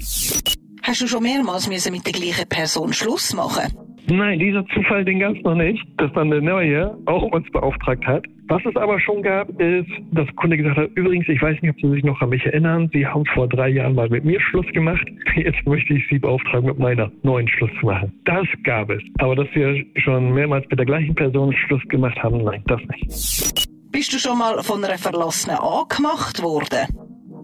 Hast 0.82 1.02
du 1.02 1.06
schon 1.06 1.22
mehrmals 1.22 1.68
müssen 1.68 1.92
mit 1.92 2.06
der 2.06 2.12
gleichen 2.12 2.48
Person 2.48 2.92
Schluss 2.92 3.34
machen? 3.34 3.72
Nein, 4.08 4.38
dieser 4.40 4.66
Zufall, 4.74 5.04
den 5.04 5.20
gab 5.20 5.36
es 5.36 5.42
noch 5.42 5.54
nicht, 5.54 5.86
dass 5.98 6.12
dann 6.14 6.30
der 6.30 6.40
Neue 6.40 6.96
auch 7.06 7.22
uns 7.22 7.48
beauftragt 7.52 8.04
hat. 8.06 8.24
Was 8.48 8.62
es 8.64 8.74
aber 8.74 8.98
schon 8.98 9.22
gab, 9.22 9.48
ist, 9.60 9.88
dass 10.10 10.26
der 10.26 10.34
Kunde 10.34 10.56
gesagt 10.56 10.78
hat, 10.78 10.90
übrigens, 10.96 11.28
ich 11.28 11.40
weiß 11.40 11.62
nicht, 11.62 11.70
ob 11.70 11.80
Sie 11.80 11.90
sich 11.90 12.02
noch 12.02 12.20
an 12.20 12.30
mich 12.30 12.44
erinnern, 12.44 12.90
Sie 12.92 13.06
haben 13.06 13.24
vor 13.26 13.46
drei 13.46 13.68
Jahren 13.68 13.94
mal 13.94 14.08
mit 14.08 14.24
mir 14.24 14.40
Schluss 14.40 14.66
gemacht. 14.72 15.06
Jetzt 15.36 15.64
möchte 15.64 15.94
ich 15.94 16.02
Sie 16.10 16.18
beauftragen, 16.18 16.66
mit 16.66 16.78
meiner 16.78 17.12
neuen 17.22 17.46
Schluss 17.46 17.70
zu 17.78 17.86
machen. 17.86 18.12
Das 18.24 18.46
gab 18.64 18.90
es. 18.90 19.02
Aber 19.18 19.36
dass 19.36 19.46
wir 19.54 19.84
schon 19.96 20.32
mehrmals 20.32 20.66
mit 20.68 20.78
der 20.80 20.86
gleichen 20.86 21.14
Person 21.14 21.54
Schluss 21.68 21.82
gemacht 21.88 22.20
haben, 22.20 22.42
nein, 22.42 22.64
das 22.66 22.80
nicht. 22.80 23.68
Bist 23.92 24.12
du 24.12 24.18
schon 24.18 24.38
mal 24.38 24.62
von 24.62 24.82
einer 24.82 24.98
Verlassenen 24.98 25.58
angemacht 25.58 26.42
worden? 26.42 26.88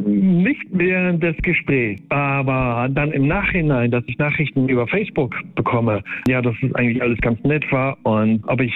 Nicht 0.07 0.63
während 0.71 1.23
des 1.23 1.37
Gesprächs, 1.39 2.01
aber 2.11 2.89
dann 2.91 3.11
im 3.11 3.27
Nachhinein, 3.27 3.91
dass 3.91 4.05
ich 4.07 4.17
Nachrichten 4.19 4.69
über 4.69 4.87
Facebook 4.87 5.35
bekomme, 5.57 6.03
ja, 6.29 6.41
dass 6.41 6.55
es 6.63 6.73
eigentlich 6.77 7.03
alles 7.03 7.21
ganz 7.21 7.43
nett 7.43 7.65
war 7.73 7.99
und 8.05 8.43
ob 8.47 8.61
ich 8.61 8.73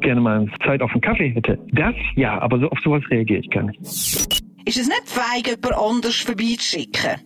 gerne 0.00 0.20
mal 0.20 0.46
Zeit 0.64 0.82
auf 0.82 0.90
einen 0.92 1.00
Kaffee 1.00 1.30
hätte. 1.30 1.58
Das 1.72 1.94
ja, 2.16 2.38
aber 2.40 2.58
so 2.58 2.68
auf 2.68 2.78
sowas 2.80 3.02
reagiere 3.10 3.40
ich 3.40 3.50
gar 3.50 3.64
nicht. 3.64 3.80
Ist 3.80 4.78
es 4.78 4.88
nicht 4.88 5.02
feig, 5.06 5.46
jemand 5.46 5.74
anders 5.74 6.20
vorbeizuschicken? 6.20 7.20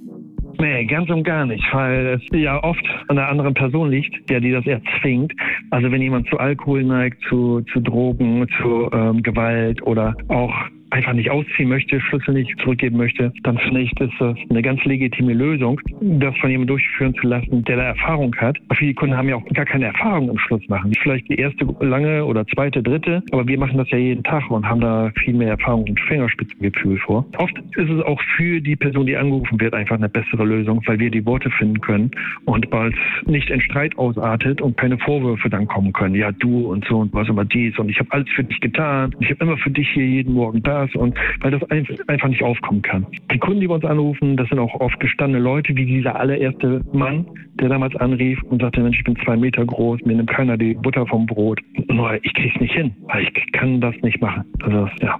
Nee, 0.60 0.86
ganz 0.86 1.08
und 1.08 1.22
gar 1.22 1.46
nicht, 1.46 1.64
weil 1.72 2.18
es 2.20 2.22
ja 2.32 2.62
oft 2.62 2.84
an 3.06 3.16
der 3.16 3.28
anderen 3.28 3.54
Person 3.54 3.90
liegt, 3.90 4.28
der 4.28 4.40
die 4.40 4.50
das 4.50 4.66
erzwingt. 4.66 5.32
Also 5.70 5.90
wenn 5.92 6.02
jemand 6.02 6.28
zu 6.28 6.38
Alkohol 6.38 6.82
neigt, 6.82 7.22
zu, 7.28 7.60
zu 7.72 7.80
Drogen, 7.80 8.46
zu 8.60 8.90
ähm, 8.92 9.22
Gewalt 9.22 9.80
oder 9.82 10.16
auch 10.28 10.52
einfach 10.90 11.12
nicht 11.12 11.30
ausziehen 11.30 11.68
möchte, 11.68 12.00
Schlüssel 12.00 12.34
nicht 12.34 12.58
zurückgeben 12.60 12.96
möchte, 12.96 13.32
dann 13.42 13.58
finde 13.58 13.80
ich, 13.80 13.92
ist 14.00 14.12
das 14.18 14.36
eine 14.50 14.62
ganz 14.62 14.84
legitime 14.84 15.34
Lösung, 15.34 15.80
das 16.00 16.36
von 16.38 16.50
jemandem 16.50 16.76
durchführen 16.76 17.14
zu 17.14 17.26
lassen, 17.26 17.64
der 17.64 17.76
da 17.76 17.82
Erfahrung 17.84 18.34
hat. 18.36 18.58
Viele 18.74 18.94
Kunden 18.94 19.16
haben 19.16 19.28
ja 19.28 19.36
auch 19.36 19.44
gar 19.52 19.64
keine 19.64 19.86
Erfahrung 19.86 20.30
im 20.30 20.38
Schluss 20.38 20.66
machen. 20.68 20.92
Vielleicht 21.02 21.28
die 21.28 21.36
erste 21.36 21.66
lange 21.80 22.24
oder 22.24 22.46
zweite, 22.46 22.82
dritte, 22.82 23.22
aber 23.32 23.46
wir 23.46 23.58
machen 23.58 23.78
das 23.78 23.90
ja 23.90 23.98
jeden 23.98 24.22
Tag 24.22 24.50
und 24.50 24.66
haben 24.66 24.80
da 24.80 25.10
viel 25.22 25.34
mehr 25.34 25.50
Erfahrung 25.50 25.84
und 25.84 26.00
Fingerspitzengefühl 26.00 26.98
vor. 26.98 27.26
Oft 27.36 27.56
ist 27.76 27.90
es 27.90 28.04
auch 28.04 28.20
für 28.36 28.60
die 28.60 28.76
Person, 28.76 29.06
die 29.06 29.16
angerufen 29.16 29.60
wird, 29.60 29.74
einfach 29.74 29.96
eine 29.96 30.08
bessere 30.08 30.44
Lösung, 30.44 30.82
weil 30.86 30.98
wir 30.98 31.10
die 31.10 31.24
Worte 31.26 31.50
finden 31.50 31.80
können 31.80 32.10
und 32.44 32.70
bald 32.70 32.94
nicht 33.26 33.50
in 33.50 33.60
Streit 33.60 33.96
ausartet 33.98 34.60
und 34.60 34.76
keine 34.76 34.98
Vorwürfe 34.98 35.50
dann 35.50 35.66
kommen 35.66 35.92
können. 35.92 36.14
Ja, 36.14 36.32
du 36.32 36.70
und 36.70 36.84
so 36.86 36.98
und 36.98 37.12
was 37.12 37.28
immer 37.28 37.44
dies 37.44 37.78
und 37.78 37.88
ich 37.88 37.98
habe 37.98 38.10
alles 38.12 38.28
für 38.30 38.44
dich 38.44 38.60
getan. 38.60 39.14
Ich 39.20 39.30
habe 39.30 39.44
immer 39.44 39.56
für 39.58 39.70
dich 39.70 39.88
hier 39.90 40.06
jeden 40.06 40.34
Morgen 40.34 40.62
da 40.62 40.77
das 40.86 40.94
und 40.94 41.16
weil 41.40 41.50
das 41.50 41.62
einfach 41.70 42.28
nicht 42.28 42.42
aufkommen 42.42 42.82
kann. 42.82 43.06
Die 43.32 43.38
Kunden, 43.38 43.60
die 43.60 43.66
bei 43.66 43.74
uns 43.74 43.84
anrufen, 43.84 44.36
das 44.36 44.48
sind 44.48 44.58
auch 44.58 44.74
oft 44.80 44.98
gestandene 45.00 45.42
Leute, 45.42 45.74
wie 45.76 45.86
dieser 45.86 46.18
allererste 46.18 46.80
Mann, 46.92 47.26
der 47.60 47.68
damals 47.68 47.94
anrief 47.96 48.42
und 48.44 48.62
sagte, 48.62 48.80
Mensch, 48.80 48.98
ich 48.98 49.04
bin 49.04 49.16
zwei 49.24 49.36
Meter 49.36 49.64
groß, 49.64 50.00
mir 50.04 50.16
nimmt 50.16 50.30
keiner 50.30 50.56
die 50.56 50.74
Butter 50.74 51.06
vom 51.06 51.26
Brot. 51.26 51.60
Nur 51.88 52.14
ich 52.24 52.34
krieg's 52.34 52.60
nicht 52.60 52.74
hin, 52.74 52.94
weil 53.08 53.24
ich 53.24 53.52
kann 53.52 53.80
das 53.80 53.94
nicht 54.02 54.20
machen. 54.20 54.44
Also, 54.62 54.88
ja. 55.00 55.18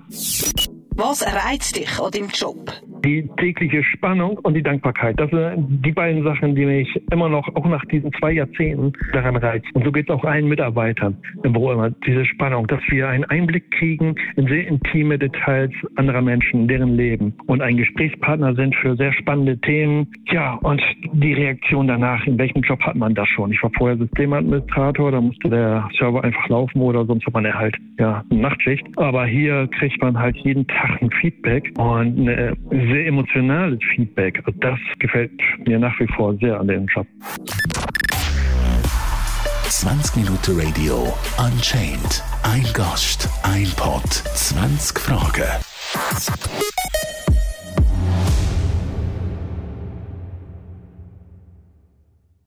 Was 1.01 1.23
reizt 1.23 1.77
dich 1.77 2.01
an 2.01 2.11
dem 2.11 2.27
Job? 2.27 2.57
Die 3.05 3.31
tägliche 3.37 3.85
Spannung 3.85 4.37
und 4.39 4.55
die 4.55 4.65
Dankbarkeit. 4.65 5.15
Das 5.21 5.31
sind 5.31 5.87
die 5.87 5.93
beiden 5.93 6.25
Sachen, 6.25 6.57
die 6.57 6.67
mich 6.67 6.89
immer 7.13 7.29
noch, 7.29 7.47
auch 7.55 7.67
nach 7.67 7.85
diesen 7.85 8.13
zwei 8.15 8.33
Jahrzehnten, 8.33 8.93
daran 9.13 9.37
reizen. 9.37 9.69
Und 9.75 9.85
so 9.85 9.93
geht 9.93 10.11
es 10.11 10.15
auch 10.15 10.25
allen 10.25 10.49
Mitarbeitern 10.49 11.17
im 11.45 11.53
Büro 11.53 11.71
immer. 11.71 11.91
Diese 12.05 12.25
Spannung, 12.25 12.67
dass 12.67 12.81
wir 12.89 13.09
einen 13.09 13.23
Einblick 13.27 13.71
kriegen 13.71 14.17
in 14.35 14.49
sehr 14.49 14.67
intime 14.67 15.21
Details 15.21 15.71
anderer 15.95 16.21
Menschen, 16.21 16.67
deren 16.67 16.97
Leben 16.97 17.33
und 17.47 17.63
ein 17.63 17.77
Gesprächspartner 17.77 18.57
sind 18.57 18.75
für 18.75 18.97
sehr 18.97 19.13
spannende 19.13 19.57
Themen. 19.61 20.09
Ja, 20.33 20.55
und 20.55 20.83
die 21.13 21.33
Reaktion 21.33 21.87
danach, 21.87 22.27
in 22.27 22.37
welchem 22.39 22.63
Job 22.63 22.81
hat 22.83 22.97
man 22.97 23.15
das 23.15 23.29
schon? 23.29 23.53
Ich 23.53 23.63
war 23.63 23.71
vorher 23.79 23.97
Systemadministrator, 23.99 25.13
da 25.13 25.21
musste 25.21 25.49
der 25.49 25.89
Server 25.97 26.25
einfach 26.25 26.49
laufen 26.49 26.81
oder 26.81 27.07
sonst 27.07 27.25
hat 27.25 27.35
man 27.35 27.55
halt 27.55 27.77
ja 28.01 28.25
eine 28.31 28.41
Nachtschicht. 28.41 28.85
Aber 28.97 29.27
hier 29.27 29.69
kriegt 29.79 30.03
man 30.03 30.19
halt 30.19 30.37
jeden 30.39 30.67
Tag 30.67 30.88
ein 31.01 31.11
Feedback 31.21 31.73
und 31.79 32.29
ein 32.29 32.57
sehr 32.71 33.07
emotionales 33.07 33.79
Feedback. 33.95 34.39
Also 34.45 34.59
das 34.61 34.79
gefällt 34.99 35.33
mir 35.67 35.79
nach 35.79 35.99
wie 36.01 36.07
vor 36.17 36.37
sehr 36.37 36.59
an 36.59 36.69
dem 36.69 36.87
Job. 36.87 37.07
20 39.69 40.17
Minuten 40.17 40.61
Radio 40.61 41.15
Unchained. 41.39 42.25
Ein 42.43 42.65
Gast, 42.73 43.29
ein 43.43 43.69
Pod, 43.77 44.09
20 44.09 44.99
Fragen. 44.99 45.45